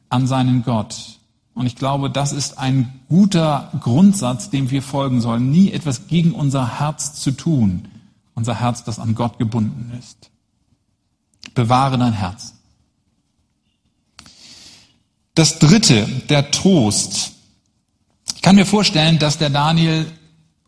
an 0.09 0.27
seinen 0.27 0.63
Gott. 0.63 1.19
Und 1.53 1.67
ich 1.67 1.77
glaube, 1.77 2.09
das 2.09 2.33
ist 2.33 2.59
ein 2.59 3.01
guter 3.09 3.71
Grundsatz, 3.81 4.49
dem 4.49 4.71
wir 4.71 4.83
folgen 4.83 5.21
sollen, 5.21 5.51
nie 5.51 5.73
etwas 5.73 6.07
gegen 6.07 6.33
unser 6.33 6.79
Herz 6.79 7.15
zu 7.15 7.33
tun, 7.33 7.89
unser 8.41 8.59
Herz, 8.59 8.85
das 8.85 8.99
an 8.99 9.15
Gott 9.15 9.39
gebunden 9.39 9.93
ist. 9.99 10.31
Bewahre 11.55 11.99
dein 11.99 12.15
Herz. 12.15 12.55
Das 15.35 15.59
dritte, 15.59 16.07
der 16.31 16.51
Trost. 16.51 17.33
Ich 18.35 18.41
kann 18.41 18.57
mir 18.57 18.65
vorstellen, 18.65 19.19
dass 19.19 19.37
der 19.37 19.51
Daniel 19.51 20.07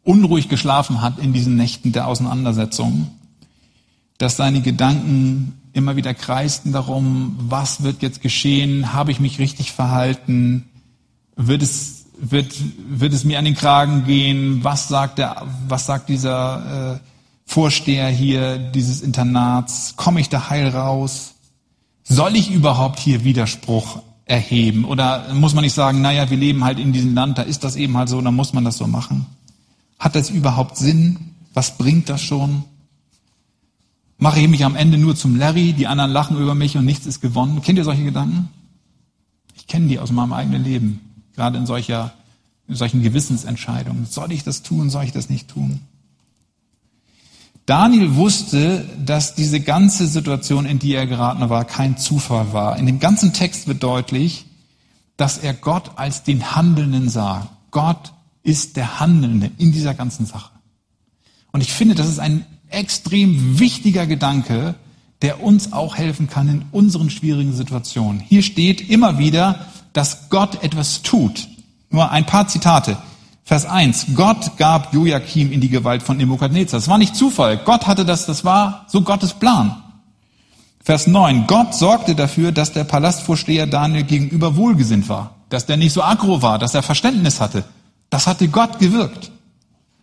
unruhig 0.04 0.50
geschlafen 0.50 1.00
hat 1.00 1.18
in 1.18 1.32
diesen 1.32 1.56
Nächten 1.56 1.92
der 1.92 2.08
Auseinandersetzung, 2.08 3.10
dass 4.18 4.36
seine 4.36 4.60
Gedanken 4.60 5.58
immer 5.72 5.96
wieder 5.96 6.12
kreisten 6.12 6.72
darum, 6.72 7.34
was 7.38 7.82
wird 7.82 8.02
jetzt 8.02 8.20
geschehen, 8.20 8.92
habe 8.92 9.12
ich 9.12 9.18
mich 9.20 9.38
richtig 9.38 9.72
verhalten, 9.72 10.68
wird 11.36 11.62
es, 11.62 12.04
wird, 12.18 12.52
wird 12.90 13.14
es 13.14 13.24
mir 13.24 13.38
an 13.38 13.46
den 13.46 13.54
Kragen 13.54 14.04
gehen, 14.04 14.62
was 14.62 14.88
sagt, 14.88 15.16
der, 15.16 15.46
was 15.68 15.86
sagt 15.86 16.10
dieser 16.10 17.00
äh, 17.00 17.11
Vorsteher 17.52 18.08
hier 18.08 18.56
dieses 18.56 19.02
Internats, 19.02 19.92
komme 19.96 20.20
ich 20.20 20.30
da 20.30 20.48
heil 20.48 20.68
raus, 20.68 21.34
soll 22.02 22.34
ich 22.34 22.50
überhaupt 22.50 22.98
hier 22.98 23.24
Widerspruch 23.24 24.00
erheben 24.24 24.86
oder 24.86 25.34
muss 25.34 25.52
man 25.52 25.62
nicht 25.62 25.74
sagen, 25.74 26.00
naja, 26.00 26.30
wir 26.30 26.38
leben 26.38 26.64
halt 26.64 26.78
in 26.78 26.94
diesem 26.94 27.14
Land, 27.14 27.36
da 27.36 27.42
ist 27.42 27.62
das 27.62 27.76
eben 27.76 27.94
halt 27.98 28.08
so, 28.08 28.18
dann 28.22 28.34
muss 28.34 28.54
man 28.54 28.64
das 28.64 28.78
so 28.78 28.86
machen. 28.86 29.26
Hat 29.98 30.14
das 30.14 30.30
überhaupt 30.30 30.78
Sinn? 30.78 31.34
Was 31.52 31.76
bringt 31.76 32.08
das 32.08 32.22
schon? 32.22 32.64
Mache 34.16 34.40
ich 34.40 34.48
mich 34.48 34.64
am 34.64 34.74
Ende 34.74 34.96
nur 34.96 35.14
zum 35.14 35.36
Larry, 35.36 35.74
die 35.74 35.86
anderen 35.86 36.10
lachen 36.10 36.38
über 36.38 36.54
mich 36.54 36.78
und 36.78 36.86
nichts 36.86 37.04
ist 37.04 37.20
gewonnen? 37.20 37.60
Kennt 37.60 37.76
ihr 37.76 37.84
solche 37.84 38.04
Gedanken? 38.04 38.48
Ich 39.56 39.66
kenne 39.66 39.88
die 39.88 39.98
aus 39.98 40.10
meinem 40.10 40.32
eigenen 40.32 40.64
Leben, 40.64 41.00
gerade 41.34 41.58
in, 41.58 41.66
solcher, 41.66 42.14
in 42.66 42.76
solchen 42.76 43.02
Gewissensentscheidungen. 43.02 44.06
Soll 44.06 44.32
ich 44.32 44.42
das 44.42 44.62
tun, 44.62 44.88
soll 44.88 45.04
ich 45.04 45.12
das 45.12 45.28
nicht 45.28 45.48
tun? 45.48 45.80
Daniel 47.66 48.16
wusste, 48.16 48.84
dass 49.04 49.34
diese 49.34 49.60
ganze 49.60 50.06
Situation, 50.06 50.66
in 50.66 50.78
die 50.78 50.94
er 50.94 51.06
geraten 51.06 51.48
war, 51.48 51.64
kein 51.64 51.96
Zufall 51.96 52.52
war. 52.52 52.76
In 52.78 52.86
dem 52.86 52.98
ganzen 52.98 53.32
Text 53.32 53.68
wird 53.68 53.82
deutlich, 53.82 54.46
dass 55.16 55.38
er 55.38 55.54
Gott 55.54 55.92
als 55.96 56.24
den 56.24 56.56
Handelnden 56.56 57.08
sah. 57.08 57.48
Gott 57.70 58.12
ist 58.42 58.76
der 58.76 58.98
Handelnde 58.98 59.52
in 59.58 59.72
dieser 59.72 59.94
ganzen 59.94 60.26
Sache. 60.26 60.50
Und 61.52 61.60
ich 61.60 61.72
finde, 61.72 61.94
das 61.94 62.08
ist 62.08 62.18
ein 62.18 62.44
extrem 62.68 63.60
wichtiger 63.60 64.06
Gedanke, 64.06 64.74
der 65.20 65.42
uns 65.42 65.72
auch 65.72 65.96
helfen 65.96 66.28
kann 66.28 66.48
in 66.48 66.64
unseren 66.72 67.10
schwierigen 67.10 67.54
Situationen. 67.54 68.20
Hier 68.20 68.42
steht 68.42 68.90
immer 68.90 69.18
wieder, 69.18 69.66
dass 69.92 70.30
Gott 70.30 70.64
etwas 70.64 71.02
tut. 71.02 71.46
Nur 71.90 72.10
ein 72.10 72.26
paar 72.26 72.48
Zitate. 72.48 72.96
Vers 73.44 73.66
1. 73.66 74.06
Gott 74.14 74.56
gab 74.56 74.94
Joachim 74.94 75.50
in 75.50 75.60
die 75.60 75.68
Gewalt 75.68 76.02
von 76.02 76.16
Nebukadnezar. 76.16 76.78
Das 76.78 76.88
war 76.88 76.98
nicht 76.98 77.16
Zufall. 77.16 77.58
Gott 77.58 77.86
hatte 77.86 78.04
das, 78.04 78.26
das 78.26 78.44
war 78.44 78.86
so 78.88 79.02
Gottes 79.02 79.34
Plan. 79.34 79.82
Vers 80.84 81.06
9. 81.06 81.46
Gott 81.46 81.74
sorgte 81.74 82.14
dafür, 82.14 82.52
dass 82.52 82.72
der 82.72 82.84
Palastvorsteher 82.84 83.66
Daniel 83.66 84.04
gegenüber 84.04 84.56
wohlgesinnt 84.56 85.08
war. 85.08 85.36
Dass 85.48 85.66
der 85.66 85.76
nicht 85.76 85.92
so 85.92 86.02
aggro 86.02 86.42
war, 86.42 86.58
dass 86.58 86.74
er 86.74 86.82
Verständnis 86.82 87.40
hatte. 87.40 87.64
Das 88.10 88.26
hatte 88.26 88.48
Gott 88.48 88.78
gewirkt. 88.78 89.30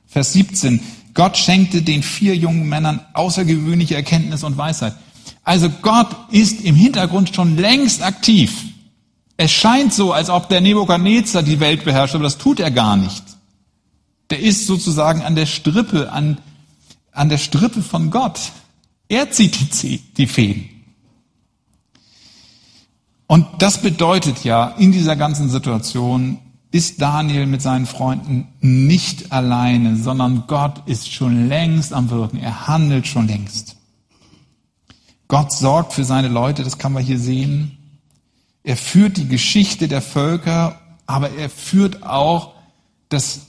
Vers 0.08 0.34
17. 0.34 0.80
Gott 1.14 1.38
schenkte 1.38 1.82
den 1.82 2.04
vier 2.04 2.36
jungen 2.36 2.68
Männern 2.68 3.02
außergewöhnliche 3.14 3.96
Erkenntnis 3.96 4.44
und 4.44 4.58
Weisheit. 4.58 4.96
Also 5.44 5.70
Gott 5.82 6.08
ist 6.32 6.62
im 6.62 6.76
Hintergrund 6.76 7.36
schon 7.36 7.58
längst 7.58 8.04
aktiv. 8.04 8.54
Es 9.38 9.52
scheint 9.52 9.94
so, 9.94 10.14
als 10.14 10.30
ob 10.30 10.50
der 10.50 10.62
Nebukadnezar 10.62 11.44
die 11.44 11.60
Welt 11.60 11.86
beherrscht, 11.86 12.16
aber 12.16 12.26
das 12.26 12.38
tut 12.38 12.60
er 12.60 12.72
gar 12.72 12.98
nicht. 12.98 13.24
Der 14.30 14.40
ist 14.40 14.68
sozusagen 14.68 15.22
an 15.22 15.36
der 15.36 15.46
Strippe, 15.46 16.12
an, 16.12 16.40
an 17.12 17.30
der 17.30 17.38
Strippe 17.38 17.82
von 17.82 18.12
Gott. 18.12 18.40
Er 19.08 19.32
zieht 19.32 19.82
die, 19.82 20.00
die 20.00 20.28
Fäden. 20.28 20.70
Und 23.28 23.48
das 23.60 23.82
bedeutet 23.82 24.44
ja, 24.44 24.70
in 24.78 24.92
dieser 24.92 25.16
ganzen 25.16 25.50
Situation 25.50 26.40
ist 26.72 27.02
Daniel 27.02 27.48
mit 27.48 27.62
seinen 27.62 27.88
Freunden 27.88 28.48
nicht 28.62 29.32
alleine, 29.32 29.96
sondern 29.96 30.46
Gott 30.48 30.88
ist 30.88 31.12
schon 31.12 31.48
längst 31.48 31.94
am 31.94 32.10
Wirken. 32.10 32.38
Er 32.38 32.68
handelt 32.68 33.08
schon 33.08 33.28
längst. 33.28 33.76
Gott 35.28 35.52
sorgt 35.52 35.94
für 35.94 36.04
seine 36.04 36.28
Leute, 36.28 36.64
das 36.64 36.78
kann 36.78 36.94
man 36.94 37.04
hier 37.04 37.20
sehen. 37.20 37.78
Er 38.64 38.78
führt 38.78 39.18
die 39.18 39.28
Geschichte 39.28 39.88
der 39.88 40.02
Völker, 40.02 40.80
aber 41.06 41.32
er 41.32 41.50
führt 41.50 42.04
auch 42.04 42.54
das, 43.10 43.42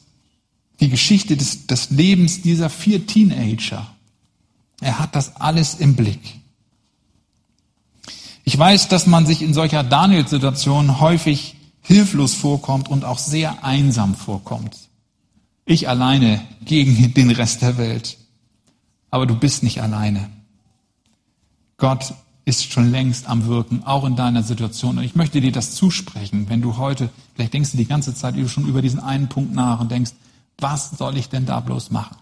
die 0.81 0.89
Geschichte 0.89 1.37
des, 1.37 1.67
des 1.67 1.91
Lebens 1.91 2.43
dieser 2.43 2.71
vier 2.71 3.07
Teenager. 3.07 3.87
Er 4.81 4.99
hat 4.99 5.15
das 5.15 5.37
alles 5.37 5.75
im 5.75 5.95
Blick. 5.95 6.41
Ich 8.45 8.59
weiß, 8.59 8.89
dass 8.89 9.07
man 9.07 9.27
sich 9.27 9.43
in 9.43 9.55
solcher 9.55 9.85
Daniel-Situation 9.85 11.01
häufig 11.01 11.57
hilflos 11.83 12.35
vorkommt 12.35 12.89
und 12.89 13.05
auch 13.05 13.19
sehr 13.19 13.65
einsam 13.65 14.15
vorkommt. 14.15 14.77
Ich 15.67 15.89
alleine 15.89 16.41
gegen 16.65 17.15
den 17.15 17.31
Rest 17.31 17.63
der 17.63 17.79
Welt. 17.79 18.17
Aber 19.11 19.27
du 19.27 19.35
bist 19.35 19.63
nicht 19.63 19.83
alleine. 19.83 20.31
Gott 21.77 22.15
ist 22.45 22.73
schon 22.73 22.91
längst 22.91 23.29
am 23.29 23.47
Wirken, 23.47 23.85
auch 23.85 24.05
in 24.05 24.17
deiner 24.17 24.43
Situation. 24.43 24.99
Und 24.99 25.05
ich 25.05 25.15
möchte 25.15 25.41
dir 25.41 25.53
das 25.53 25.75
zusprechen, 25.75 26.49
wenn 26.49 26.63
du 26.63 26.77
heute, 26.77 27.11
vielleicht 27.35 27.55
denkst 27.55 27.73
du 27.73 27.77
die 27.77 27.87
ganze 27.87 28.15
Zeit 28.15 28.35
schon 28.49 28.67
über 28.67 28.83
diesen 28.83 29.01
einen 29.01 29.29
Punkt 29.29 29.55
nach 29.55 29.81
und 29.81 29.91
denkst, 29.91 30.13
was 30.61 30.91
soll 30.91 31.17
ich 31.17 31.29
denn 31.29 31.47
da 31.47 31.61
bloß 31.61 31.91
machen? 31.91 32.17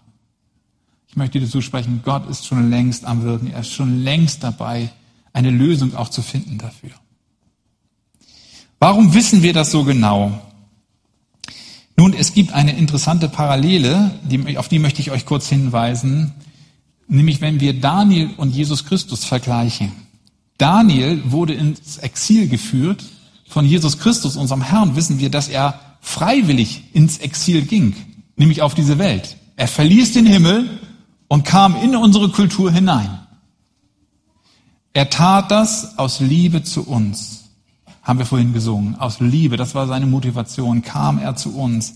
Ich 1.07 1.15
möchte 1.15 1.39
dir 1.39 1.49
zusprechen, 1.49 2.01
Gott 2.03 2.29
ist 2.29 2.45
schon 2.45 2.69
längst 2.69 3.05
am 3.05 3.23
Wirken. 3.23 3.51
Er 3.51 3.61
ist 3.61 3.73
schon 3.73 4.03
längst 4.03 4.43
dabei, 4.43 4.91
eine 5.33 5.49
Lösung 5.49 5.95
auch 5.95 6.09
zu 6.09 6.21
finden 6.21 6.57
dafür. 6.57 6.91
Warum 8.79 9.13
wissen 9.13 9.41
wir 9.41 9.53
das 9.53 9.71
so 9.71 9.83
genau? 9.83 10.39
Nun, 11.97 12.13
es 12.13 12.33
gibt 12.33 12.53
eine 12.53 12.77
interessante 12.77 13.27
Parallele, 13.27 14.11
auf 14.55 14.69
die 14.69 14.79
möchte 14.79 15.01
ich 15.01 15.11
euch 15.11 15.25
kurz 15.25 15.49
hinweisen, 15.49 16.33
nämlich 17.07 17.41
wenn 17.41 17.59
wir 17.59 17.77
Daniel 17.79 18.29
und 18.37 18.55
Jesus 18.55 18.85
Christus 18.85 19.25
vergleichen. 19.25 19.91
Daniel 20.57 21.21
wurde 21.25 21.55
ins 21.55 21.97
Exil 21.97 22.47
geführt. 22.47 23.03
Von 23.47 23.65
Jesus 23.65 23.97
Christus, 23.97 24.35
unserem 24.35 24.61
Herrn, 24.61 24.95
wissen 24.95 25.19
wir, 25.19 25.29
dass 25.29 25.49
er 25.49 25.79
freiwillig 26.01 26.83
ins 26.93 27.17
Exil 27.17 27.63
ging, 27.63 27.95
nämlich 28.39 28.63
auf 28.63 28.73
diese 28.73 28.97
Welt. 28.97 29.37
Er 29.55 29.67
verließ 29.67 30.13
den 30.13 30.25
Himmel 30.25 30.79
und 31.27 31.43
kam 31.45 31.75
in 31.81 31.95
unsere 31.95 32.29
Kultur 32.29 32.71
hinein. 32.71 33.19
Er 34.93 35.09
tat 35.11 35.51
das 35.51 35.99
aus 35.99 36.19
Liebe 36.19 36.63
zu 36.63 36.87
uns 36.87 37.39
haben 38.09 38.17
wir 38.17 38.25
vorhin 38.25 38.53
gesungen. 38.53 38.95
Aus 38.95 39.19
Liebe, 39.19 39.55
das 39.55 39.75
war 39.75 39.85
seine 39.85 40.07
Motivation, 40.07 40.81
kam 40.81 41.19
er 41.19 41.35
zu 41.35 41.55
uns. 41.55 41.93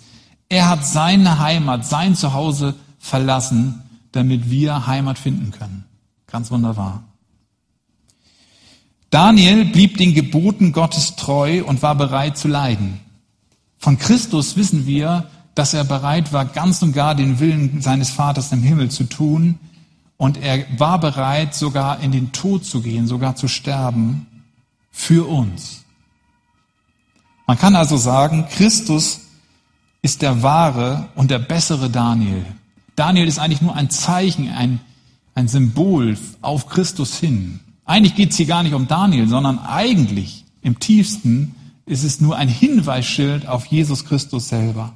Er 0.48 0.70
hat 0.70 0.86
seine 0.86 1.40
Heimat, 1.40 1.88
sein 1.88 2.16
Zuhause 2.16 2.76
verlassen, 3.00 3.82
damit 4.12 4.52
wir 4.52 4.86
Heimat 4.86 5.18
finden 5.18 5.50
können. 5.50 5.86
Ganz 6.28 6.52
wunderbar. 6.52 7.04
Daniel 9.10 9.66
blieb 9.66 9.98
den 9.98 10.14
Geboten 10.14 10.72
Gottes 10.72 11.16
treu 11.16 11.64
und 11.64 11.82
war 11.82 11.96
bereit 11.96 12.38
zu 12.38 12.48
leiden. 12.48 13.00
Von 13.80 13.98
Christus 13.98 14.56
wissen 14.56 14.86
wir, 14.86 15.28
dass 15.56 15.74
er 15.74 15.84
bereit 15.84 16.34
war, 16.34 16.46
ganz 16.46 16.82
und 16.82 16.94
gar 16.94 17.16
den 17.16 17.40
Willen 17.40 17.82
seines 17.82 18.10
Vaters 18.10 18.52
im 18.52 18.64
Himmel 18.64 18.90
zu 18.90 19.04
tun. 19.04 19.60
Und 20.18 20.38
er 20.38 20.66
war 20.78 21.00
bereit, 21.00 21.54
sogar 21.54 22.00
in 22.00 22.12
den 22.12 22.32
Tod 22.32 22.66
zu 22.66 22.82
gehen, 22.82 23.08
sogar 23.08 23.36
zu 23.36 23.48
sterben, 23.48 24.28
für 24.92 25.28
uns. 25.28 25.84
Man 27.46 27.58
kann 27.58 27.76
also 27.76 27.98
sagen, 27.98 28.48
Christus 28.50 29.22
ist 30.02 30.22
der 30.22 30.44
wahre 30.44 31.10
und 31.16 31.32
der 31.32 31.40
bessere 31.40 31.90
Daniel. 31.90 32.46
Daniel 32.96 33.28
ist 33.28 33.40
eigentlich 33.40 33.62
nur 33.62 33.76
ein 33.76 33.90
Zeichen, 33.90 34.50
ein, 34.50 34.80
ein 35.36 35.48
Symbol 35.48 36.18
auf 36.42 36.68
Christus 36.68 37.18
hin. 37.18 37.60
Eigentlich 37.86 38.16
geht 38.16 38.32
es 38.32 38.38
hier 38.38 38.46
gar 38.46 38.64
nicht 38.64 38.74
um 38.74 38.88
Daniel, 38.88 39.28
sondern 39.28 39.60
eigentlich 39.60 40.46
im 40.62 40.80
tiefsten 40.80 41.56
ist 41.86 42.04
es 42.04 42.22
nur 42.22 42.38
ein 42.38 42.48
Hinweisschild 42.48 43.48
auf 43.48 43.66
Jesus 43.66 44.06
Christus 44.06 44.48
selber. 44.48 44.94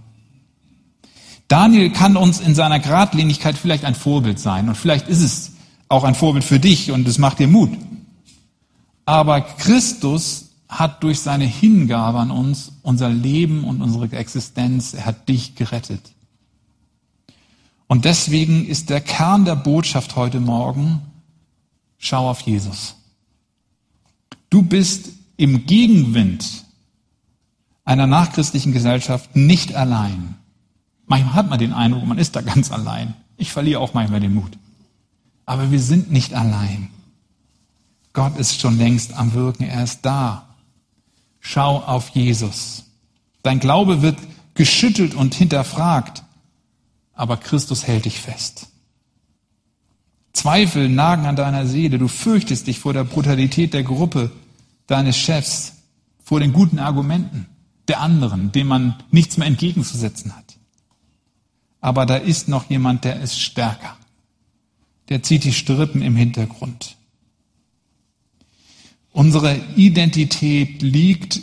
Daniel 1.48 1.92
kann 1.92 2.18
uns 2.18 2.40
in 2.40 2.56
seiner 2.56 2.80
Gradlinigkeit 2.80 3.58
vielleicht 3.58 3.86
ein 3.86 3.96
Vorbild 3.96 4.40
sein 4.40 4.68
und 4.68 4.76
vielleicht 4.76 5.08
ist 5.08 5.22
es 5.22 5.54
auch 5.88 6.04
ein 6.04 6.16
Vorbild 6.16 6.44
für 6.44 6.60
dich 6.60 6.92
und 6.92 7.08
es 7.08 7.18
macht 7.18 7.40
dir 7.40 7.48
Mut. 7.48 7.72
Aber 9.06 9.40
Christus 9.42 10.50
hat 10.68 11.02
durch 11.04 11.22
seine 11.22 11.46
Hingabe 11.46 12.20
an 12.20 12.32
uns 12.32 12.74
unser 12.82 13.10
Leben 13.10 13.64
und 13.64 13.82
unsere 13.82 14.12
Existenz, 14.12 14.94
er 14.94 15.06
hat 15.06 15.30
dich 15.30 15.56
gerettet. 15.56 16.02
Und 17.88 18.04
deswegen 18.04 18.68
ist 18.68 18.90
der 18.90 19.00
Kern 19.00 19.46
der 19.46 19.56
Botschaft 19.56 20.18
heute 20.18 20.42
Morgen, 20.42 21.02
schau 21.98 22.30
auf 22.30 22.42
Jesus. 22.42 22.96
Du 24.50 24.62
bist 24.62 25.10
im 25.38 25.66
Gegenwind 25.66 26.66
einer 27.86 28.08
nachchristlichen 28.08 28.74
Gesellschaft 28.74 29.38
nicht 29.38 29.74
allein. 29.74 30.36
Manchmal 31.08 31.34
hat 31.34 31.50
man 31.50 31.60
den 31.60 31.74
Eindruck, 31.74 32.06
man 32.06 32.18
ist 32.18 32.36
da 32.36 32.42
ganz 32.42 32.72
allein. 32.72 33.16
Ich 33.38 33.52
verliere 33.52 33.80
auch 33.80 33.94
manchmal 33.94 34.20
den 34.20 34.34
Mut. 34.34 34.58
Aber 35.46 35.72
wir 35.72 35.80
sind 35.80 36.12
nicht 36.12 36.34
allein. 36.34 36.90
Gott 38.14 38.38
ist 38.38 38.60
schon 38.60 38.78
längst 38.78 39.14
am 39.14 39.34
Wirken, 39.34 39.64
er 39.64 39.84
ist 39.84 40.02
da. 40.02 40.56
Schau 41.40 41.78
auf 41.78 42.10
Jesus. 42.10 42.84
Dein 43.44 43.60
Glaube 43.60 44.02
wird 44.02 44.18
geschüttelt 44.54 45.14
und 45.16 45.34
hinterfragt, 45.34 46.24
aber 47.14 47.38
Christus 47.38 47.88
hält 47.88 48.06
dich 48.06 48.20
fest. 48.20 48.68
Zweifel 50.34 50.90
nagen 50.90 51.26
an 51.26 51.36
deiner 51.36 51.66
Seele. 51.66 51.98
Du 51.98 52.08
fürchtest 52.08 52.68
dich 52.68 52.80
vor 52.80 52.94
der 52.94 53.04
Brutalität 53.04 53.74
der 53.74 53.84
Gruppe, 53.84 54.32
deines 54.86 55.18
Chefs, 55.18 55.74
vor 56.24 56.40
den 56.40 56.54
guten 56.54 56.80
Argumenten 56.80 57.48
der 57.88 58.02
anderen, 58.02 58.52
dem 58.52 58.68
man 58.68 58.96
nichts 59.12 59.38
mehr 59.38 59.48
entgegenzusetzen 59.48 60.36
hat. 60.36 60.47
Aber 61.88 62.06
da 62.06 62.18
ist 62.18 62.50
noch 62.50 62.70
jemand, 62.70 63.06
der 63.06 63.22
ist 63.22 63.40
stärker. 63.40 63.96
Der 65.08 65.24
zieht 65.24 65.46
die 65.46 65.54
Strippen 65.54 66.02
im 66.02 66.18
Hintergrund. 66.18 66.98
Unsere 69.14 69.56
Identität 69.78 70.82
liegt 70.82 71.40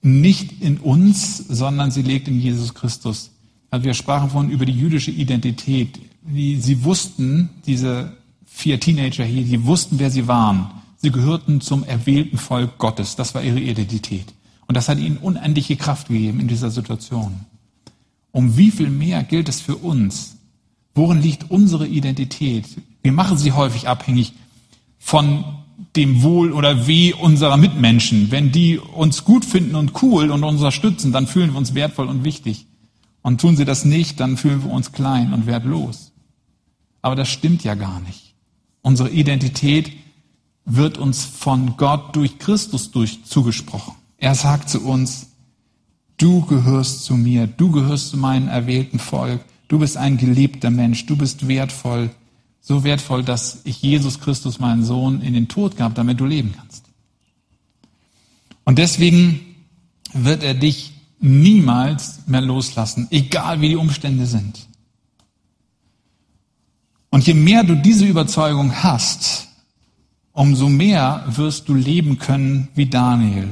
nicht 0.00 0.62
in 0.62 0.78
uns, 0.78 1.36
sondern 1.36 1.90
sie 1.90 2.00
liegt 2.00 2.26
in 2.26 2.40
Jesus 2.40 2.72
Christus. 2.72 3.32
Also 3.68 3.84
wir 3.84 3.92
sprachen 3.92 4.30
vorhin 4.30 4.50
über 4.50 4.64
die 4.64 4.72
jüdische 4.72 5.10
Identität. 5.10 6.00
Sie 6.26 6.84
wussten, 6.84 7.50
diese 7.66 8.16
vier 8.46 8.80
Teenager 8.80 9.24
hier, 9.26 9.44
die 9.44 9.66
wussten, 9.66 9.98
wer 9.98 10.10
sie 10.10 10.26
waren. 10.26 10.70
Sie 10.96 11.12
gehörten 11.12 11.60
zum 11.60 11.84
erwählten 11.84 12.38
Volk 12.38 12.78
Gottes. 12.78 13.14
Das 13.14 13.34
war 13.34 13.42
ihre 13.42 13.60
Identität. 13.60 14.32
Und 14.66 14.74
das 14.74 14.88
hat 14.88 14.96
ihnen 14.96 15.18
unendliche 15.18 15.76
Kraft 15.76 16.08
gegeben 16.08 16.40
in 16.40 16.48
dieser 16.48 16.70
Situation. 16.70 17.44
Um 18.32 18.56
wie 18.56 18.70
viel 18.70 18.90
mehr 18.90 19.22
gilt 19.22 19.48
es 19.48 19.60
für 19.60 19.76
uns? 19.76 20.36
Worin 20.94 21.22
liegt 21.22 21.50
unsere 21.50 21.86
Identität? 21.86 22.66
Wir 23.02 23.12
machen 23.12 23.36
sie 23.36 23.52
häufig 23.52 23.88
abhängig 23.88 24.32
von 24.98 25.44
dem 25.96 26.22
Wohl 26.22 26.52
oder 26.52 26.86
Weh 26.86 27.12
unserer 27.12 27.56
Mitmenschen. 27.56 28.30
Wenn 28.30 28.52
die 28.52 28.78
uns 28.78 29.24
gut 29.24 29.44
finden 29.44 29.74
und 29.74 30.02
cool 30.02 30.30
und 30.30 30.44
uns 30.44 30.60
unterstützen, 30.60 31.12
dann 31.12 31.26
fühlen 31.26 31.52
wir 31.52 31.58
uns 31.58 31.74
wertvoll 31.74 32.08
und 32.08 32.24
wichtig. 32.24 32.66
Und 33.22 33.40
tun 33.40 33.56
sie 33.56 33.64
das 33.64 33.84
nicht, 33.84 34.20
dann 34.20 34.36
fühlen 34.36 34.64
wir 34.64 34.70
uns 34.70 34.92
klein 34.92 35.32
und 35.32 35.46
wertlos. 35.46 36.12
Aber 37.02 37.16
das 37.16 37.28
stimmt 37.28 37.64
ja 37.64 37.74
gar 37.74 38.00
nicht. 38.00 38.34
Unsere 38.80 39.10
Identität 39.10 39.92
wird 40.64 40.98
uns 40.98 41.24
von 41.24 41.76
Gott 41.76 42.16
durch 42.16 42.38
Christus 42.38 42.90
durch 42.90 43.24
zugesprochen. 43.24 43.94
Er 44.18 44.34
sagt 44.34 44.70
zu 44.70 44.80
uns, 44.80 45.31
du 46.22 46.42
gehörst 46.42 47.04
zu 47.04 47.16
mir, 47.16 47.48
du 47.48 47.72
gehörst 47.72 48.10
zu 48.10 48.16
meinem 48.16 48.48
erwählten 48.48 49.00
Volk, 49.00 49.40
du 49.66 49.80
bist 49.80 49.96
ein 49.96 50.18
geliebter 50.18 50.70
Mensch, 50.70 51.06
du 51.06 51.16
bist 51.16 51.48
wertvoll, 51.48 52.10
so 52.60 52.84
wertvoll, 52.84 53.24
dass 53.24 53.60
ich 53.64 53.82
Jesus 53.82 54.20
Christus, 54.20 54.60
meinen 54.60 54.84
Sohn, 54.84 55.20
in 55.20 55.34
den 55.34 55.48
Tod 55.48 55.76
gab, 55.76 55.96
damit 55.96 56.20
du 56.20 56.24
leben 56.24 56.54
kannst. 56.56 56.84
Und 58.64 58.78
deswegen 58.78 59.40
wird 60.12 60.44
er 60.44 60.54
dich 60.54 60.92
niemals 61.18 62.20
mehr 62.26 62.40
loslassen, 62.40 63.08
egal 63.10 63.60
wie 63.60 63.70
die 63.70 63.76
Umstände 63.76 64.26
sind. 64.26 64.68
Und 67.10 67.26
je 67.26 67.34
mehr 67.34 67.64
du 67.64 67.74
diese 67.74 68.06
Überzeugung 68.06 68.72
hast, 68.82 69.48
umso 70.32 70.68
mehr 70.68 71.24
wirst 71.26 71.68
du 71.68 71.74
leben 71.74 72.18
können 72.18 72.68
wie 72.74 72.86
Daniel. 72.86 73.48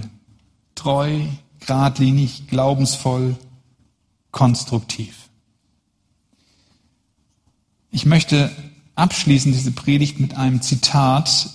Treu, 0.76 1.20
geradlinig, 1.70 2.48
glaubensvoll, 2.48 3.36
konstruktiv. 4.32 5.28
Ich 7.92 8.06
möchte 8.06 8.50
abschließen 8.96 9.52
diese 9.52 9.70
Predigt 9.70 10.18
mit 10.18 10.36
einem 10.36 10.62
Zitat 10.62 11.48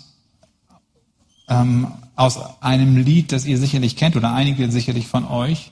ähm, 1.50 1.88
aus 2.16 2.40
einem 2.62 2.96
Lied, 2.96 3.34
das 3.34 3.46
ihr 3.46 3.58
sicherlich 3.58 3.98
kennt 3.98 4.16
oder 4.16 4.34
einige 4.34 4.72
sicherlich 4.72 5.06
von 5.06 5.26
euch. 5.26 5.72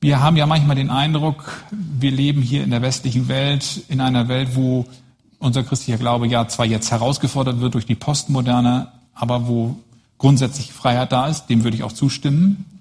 Wir 0.00 0.20
haben 0.20 0.36
ja 0.36 0.46
manchmal 0.46 0.76
den 0.76 0.90
Eindruck, 0.90 1.64
wir 1.72 2.12
leben 2.12 2.42
hier 2.42 2.62
in 2.62 2.70
der 2.70 2.82
westlichen 2.82 3.26
Welt, 3.26 3.82
in 3.88 4.00
einer 4.00 4.28
Welt, 4.28 4.54
wo 4.54 4.86
unser 5.40 5.64
christlicher 5.64 5.98
Glaube 5.98 6.28
ja 6.28 6.46
zwar 6.46 6.66
jetzt 6.66 6.92
herausgefordert 6.92 7.58
wird 7.58 7.74
durch 7.74 7.86
die 7.86 7.96
Postmoderne, 7.96 8.86
aber 9.14 9.48
wo 9.48 9.76
grundsätzlich 10.16 10.72
Freiheit 10.72 11.10
da 11.10 11.26
ist, 11.26 11.46
dem 11.46 11.64
würde 11.64 11.76
ich 11.76 11.82
auch 11.82 11.92
zustimmen. 11.92 12.75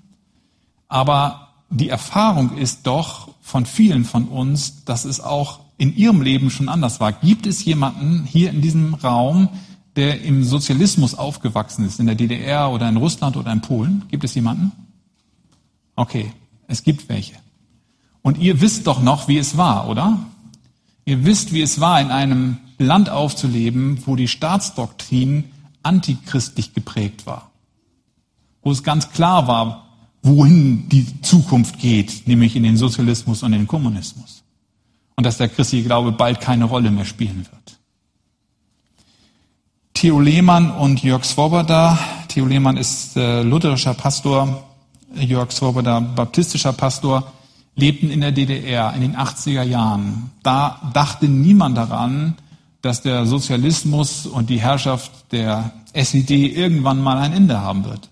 Aber 0.87 1.49
die 1.69 1.89
Erfahrung 1.89 2.57
ist 2.57 2.87
doch 2.87 3.29
von 3.41 3.65
vielen 3.65 4.05
von 4.05 4.27
uns, 4.27 4.85
dass 4.85 5.05
es 5.05 5.19
auch 5.19 5.59
in 5.77 5.95
ihrem 5.95 6.21
Leben 6.21 6.49
schon 6.49 6.69
anders 6.69 6.99
war. 6.99 7.11
Gibt 7.11 7.47
es 7.47 7.65
jemanden 7.65 8.23
hier 8.25 8.49
in 8.49 8.61
diesem 8.61 8.93
Raum, 8.93 9.49
der 9.95 10.21
im 10.21 10.43
Sozialismus 10.43 11.15
aufgewachsen 11.15 11.85
ist, 11.85 11.99
in 11.99 12.05
der 12.05 12.15
DDR 12.15 12.71
oder 12.71 12.87
in 12.87 12.97
Russland 12.97 13.37
oder 13.37 13.51
in 13.51 13.61
Polen? 13.61 14.03
Gibt 14.09 14.23
es 14.23 14.35
jemanden? 14.35 14.71
Okay, 15.95 16.31
es 16.67 16.83
gibt 16.83 17.09
welche. 17.09 17.35
Und 18.21 18.37
ihr 18.37 18.61
wisst 18.61 18.87
doch 18.87 19.01
noch, 19.01 19.27
wie 19.27 19.37
es 19.37 19.57
war, 19.57 19.87
oder? 19.87 20.19
Ihr 21.05 21.25
wisst, 21.25 21.53
wie 21.53 21.61
es 21.61 21.79
war, 21.79 22.01
in 22.01 22.09
einem 22.09 22.57
Land 22.77 23.09
aufzuleben, 23.09 23.99
wo 24.05 24.15
die 24.15 24.27
Staatsdoktrin 24.27 25.45
antichristlich 25.83 26.73
geprägt 26.73 27.25
war. 27.25 27.51
Wo 28.63 28.71
es 28.71 28.83
ganz 28.83 29.11
klar 29.11 29.47
war, 29.47 29.84
wohin 30.25 30.89
die 30.89 31.21
Zukunft 31.21 31.77
geht, 31.79 32.27
nämlich 32.27 32.55
in 32.55 32.63
den 32.63 32.77
Sozialismus 32.77 33.43
und 33.43 33.51
den 33.51 33.67
Kommunismus. 33.67 34.43
Und 35.15 35.23
dass 35.25 35.37
der 35.37 35.49
christliche 35.49 35.85
Glaube 35.85 36.11
bald 36.11 36.41
keine 36.41 36.65
Rolle 36.65 36.89
mehr 36.89 37.05
spielen 37.05 37.45
wird. 37.51 37.79
Theo 39.93 40.19
Lehmann 40.19 40.71
und 40.71 41.03
Jörg 41.03 41.23
Swoboda. 41.23 41.97
Theo 42.27 42.45
Lehmann 42.45 42.75
ist 42.75 43.15
äh, 43.15 43.43
lutherischer 43.43 43.93
Pastor, 43.93 44.65
Jörg 45.15 45.51
Swoboda 45.51 45.99
baptistischer 45.99 46.73
Pastor, 46.73 47.31
lebten 47.75 48.09
in 48.09 48.21
der 48.21 48.31
DDR 48.31 48.93
in 48.93 49.01
den 49.01 49.15
80er 49.15 49.63
Jahren. 49.63 50.31
Da 50.41 50.91
dachte 50.93 51.27
niemand 51.27 51.77
daran, 51.77 52.35
dass 52.81 53.03
der 53.03 53.25
Sozialismus 53.25 54.25
und 54.25 54.49
die 54.49 54.59
Herrschaft 54.59 55.11
der 55.31 55.71
SED 55.93 56.47
irgendwann 56.47 57.01
mal 57.01 57.17
ein 57.19 57.31
Ende 57.31 57.61
haben 57.61 57.85
wird. 57.85 58.09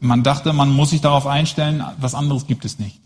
Man 0.00 0.22
dachte, 0.22 0.52
man 0.52 0.72
muss 0.72 0.90
sich 0.90 1.00
darauf 1.00 1.26
einstellen, 1.26 1.82
was 1.98 2.14
anderes 2.14 2.46
gibt 2.46 2.64
es 2.64 2.78
nicht. 2.78 3.00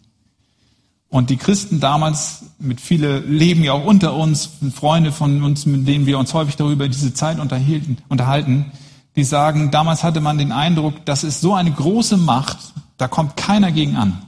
Und 1.09 1.31
die 1.31 1.37
Christen 1.37 1.81
damals, 1.81 2.45
mit 2.59 2.81
viele 2.81 3.19
leben 3.19 3.65
ja 3.65 3.73
auch 3.73 3.85
unter 3.85 4.15
uns, 4.15 4.49
Freunde 4.73 5.11
von 5.11 5.43
uns, 5.43 5.67
mit 5.67 5.87
denen 5.89 6.07
wir 6.07 6.19
uns 6.19 6.33
häufig 6.35 6.55
darüber 6.57 6.89
diese 6.89 7.13
Zeit 7.13 7.39
unterhalten, 7.41 8.73
die 9.17 9.25
sagen, 9.25 9.73
damals 9.73 10.05
hatte 10.05 10.21
man 10.21 10.39
den 10.39 10.53
Eindruck, 10.53 11.05
das 11.05 11.25
ist 11.25 11.41
so 11.41 11.55
eine 11.55 11.73
große 11.73 12.17
Macht, 12.17 12.59
da 12.97 13.09
kommt 13.09 13.37
keiner 13.37 13.73
gegen 13.73 13.97
an. 13.97 14.23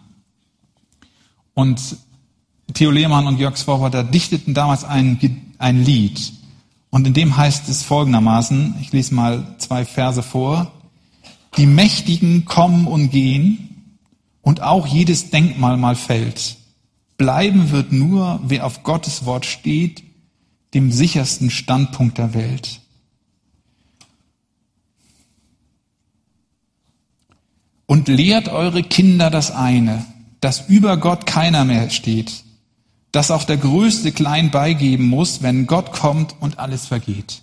Und 1.54 1.80
Theo 2.74 2.90
Lehmann 2.90 3.28
und 3.28 3.38
Jörg 3.38 3.56
Swoboda 3.56 4.02
dichteten 4.02 4.54
damals 4.54 4.84
ein, 4.84 5.20
ein 5.58 5.84
Lied. 5.84 6.32
Und 6.90 7.06
in 7.06 7.14
dem 7.14 7.36
heißt 7.36 7.68
es 7.68 7.84
folgendermaßen, 7.84 8.74
ich 8.80 8.92
lese 8.92 9.14
mal 9.14 9.54
zwei 9.58 9.84
Verse 9.84 10.22
vor, 10.22 10.72
die 11.56 11.66
Mächtigen 11.66 12.44
kommen 12.44 12.86
und 12.86 13.10
gehen 13.10 13.98
und 14.40 14.62
auch 14.62 14.86
jedes 14.86 15.30
Denkmal 15.30 15.76
mal 15.76 15.96
fällt. 15.96 16.56
Bleiben 17.16 17.70
wird 17.70 17.92
nur, 17.92 18.40
wer 18.44 18.66
auf 18.66 18.82
Gottes 18.82 19.24
Wort 19.24 19.46
steht, 19.46 20.02
dem 20.74 20.90
sichersten 20.90 21.50
Standpunkt 21.50 22.18
der 22.18 22.34
Welt. 22.34 22.80
Und 27.86 28.08
lehrt 28.08 28.48
eure 28.48 28.82
Kinder 28.82 29.28
das 29.28 29.50
eine, 29.50 30.06
dass 30.40 30.68
über 30.68 30.96
Gott 30.96 31.26
keiner 31.26 31.64
mehr 31.64 31.90
steht, 31.90 32.42
dass 33.12 33.30
auch 33.30 33.44
der 33.44 33.58
Größte 33.58 34.12
klein 34.12 34.50
beigeben 34.50 35.06
muss, 35.06 35.42
wenn 35.42 35.66
Gott 35.66 35.92
kommt 35.92 36.34
und 36.40 36.58
alles 36.58 36.86
vergeht. 36.86 37.42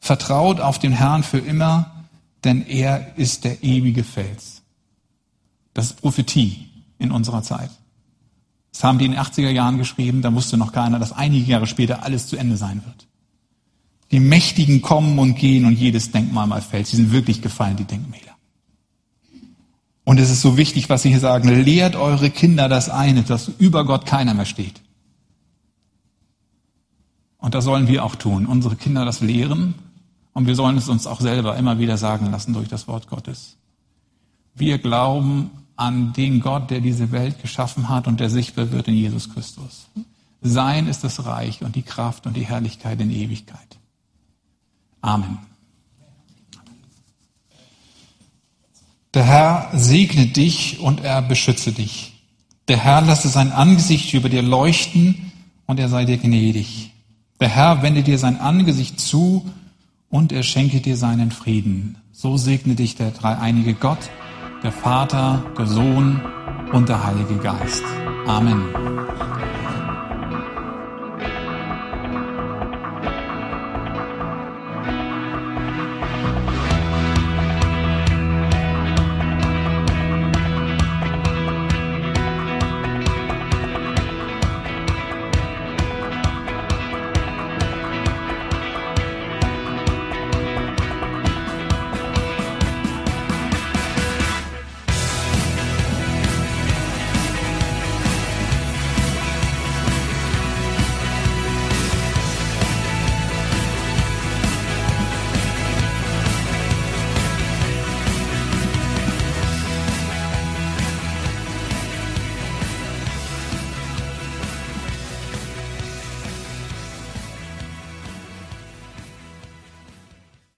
Vertraut 0.00 0.60
auf 0.60 0.78
den 0.78 0.92
Herrn 0.92 1.22
für 1.22 1.38
immer, 1.38 1.93
denn 2.44 2.66
er 2.66 3.16
ist 3.16 3.44
der 3.44 3.62
ewige 3.62 4.04
Fels. 4.04 4.62
Das 5.72 5.86
ist 5.86 6.00
Prophetie 6.00 6.68
in 6.98 7.10
unserer 7.10 7.42
Zeit. 7.42 7.70
Das 8.72 8.84
haben 8.84 8.98
die 8.98 9.04
in 9.04 9.12
den 9.12 9.20
80er 9.20 9.50
Jahren 9.50 9.78
geschrieben, 9.78 10.22
da 10.22 10.34
wusste 10.34 10.56
noch 10.56 10.72
keiner, 10.72 10.98
dass 10.98 11.12
einige 11.12 11.50
Jahre 11.50 11.66
später 11.66 12.02
alles 12.02 12.26
zu 12.26 12.36
Ende 12.36 12.56
sein 12.56 12.82
wird. 12.84 13.06
Die 14.10 14.20
Mächtigen 14.20 14.82
kommen 14.82 15.18
und 15.18 15.36
gehen 15.36 15.64
und 15.64 15.78
jedes 15.78 16.10
Denkmal 16.10 16.46
mal 16.46 16.60
fällt. 16.60 16.86
Sie 16.86 16.96
sind 16.96 17.12
wirklich 17.12 17.40
gefallen, 17.40 17.76
die 17.76 17.84
Denkmäler. 17.84 18.34
Und 20.04 20.18
es 20.18 20.30
ist 20.30 20.42
so 20.42 20.56
wichtig, 20.56 20.90
was 20.90 21.02
Sie 21.02 21.08
hier 21.08 21.20
sagen. 21.20 21.48
Lehrt 21.48 21.96
eure 21.96 22.30
Kinder 22.30 22.68
das 22.68 22.90
eine, 22.90 23.22
dass 23.22 23.48
über 23.58 23.86
Gott 23.86 24.06
keiner 24.06 24.34
mehr 24.34 24.44
steht. 24.44 24.82
Und 27.38 27.54
das 27.54 27.64
sollen 27.64 27.88
wir 27.88 28.04
auch 28.04 28.14
tun. 28.16 28.46
Unsere 28.46 28.76
Kinder 28.76 29.04
das 29.04 29.20
lehren 29.20 29.74
und 30.34 30.46
wir 30.46 30.54
sollen 30.54 30.76
es 30.76 30.88
uns 30.88 31.06
auch 31.06 31.20
selber 31.20 31.56
immer 31.56 31.78
wieder 31.78 31.96
sagen 31.96 32.30
lassen 32.30 32.52
durch 32.52 32.68
das 32.68 32.86
Wort 32.86 33.08
Gottes. 33.08 33.56
Wir 34.54 34.78
glauben 34.78 35.50
an 35.76 36.12
den 36.12 36.40
Gott, 36.40 36.70
der 36.70 36.80
diese 36.80 37.10
Welt 37.12 37.40
geschaffen 37.40 37.88
hat 37.88 38.06
und 38.06 38.20
der 38.20 38.30
sichtbar 38.30 38.70
wird 38.70 38.88
in 38.88 38.94
Jesus 38.94 39.32
Christus. 39.32 39.86
Sein 40.42 40.86
ist 40.88 41.02
das 41.02 41.24
Reich 41.24 41.62
und 41.62 41.74
die 41.74 41.82
Kraft 41.82 42.26
und 42.26 42.36
die 42.36 42.44
Herrlichkeit 42.44 43.00
in 43.00 43.10
Ewigkeit. 43.10 43.78
Amen. 45.00 45.38
Der 49.14 49.24
Herr 49.24 49.70
segne 49.72 50.26
dich 50.26 50.80
und 50.80 51.00
er 51.00 51.22
beschütze 51.22 51.72
dich. 51.72 52.12
Der 52.66 52.78
Herr 52.78 53.00
lasse 53.00 53.28
sein 53.28 53.52
Angesicht 53.52 54.12
über 54.14 54.28
dir 54.28 54.42
leuchten 54.42 55.32
und 55.66 55.78
er 55.78 55.88
sei 55.88 56.04
dir 56.04 56.18
gnädig. 56.18 56.90
Der 57.40 57.48
Herr 57.48 57.82
wende 57.82 58.02
dir 58.02 58.18
sein 58.18 58.40
Angesicht 58.40 59.00
zu 59.00 59.48
und 60.14 60.30
er 60.30 60.44
schenke 60.44 60.80
dir 60.80 60.96
seinen 60.96 61.32
Frieden. 61.32 61.96
So 62.12 62.36
segne 62.36 62.76
dich 62.76 62.94
der 62.94 63.10
dreieinige 63.10 63.74
Gott, 63.74 63.98
der 64.62 64.70
Vater, 64.70 65.44
der 65.58 65.66
Sohn 65.66 66.22
und 66.72 66.88
der 66.88 67.04
Heilige 67.04 67.36
Geist. 67.38 67.82
Amen. 68.24 68.62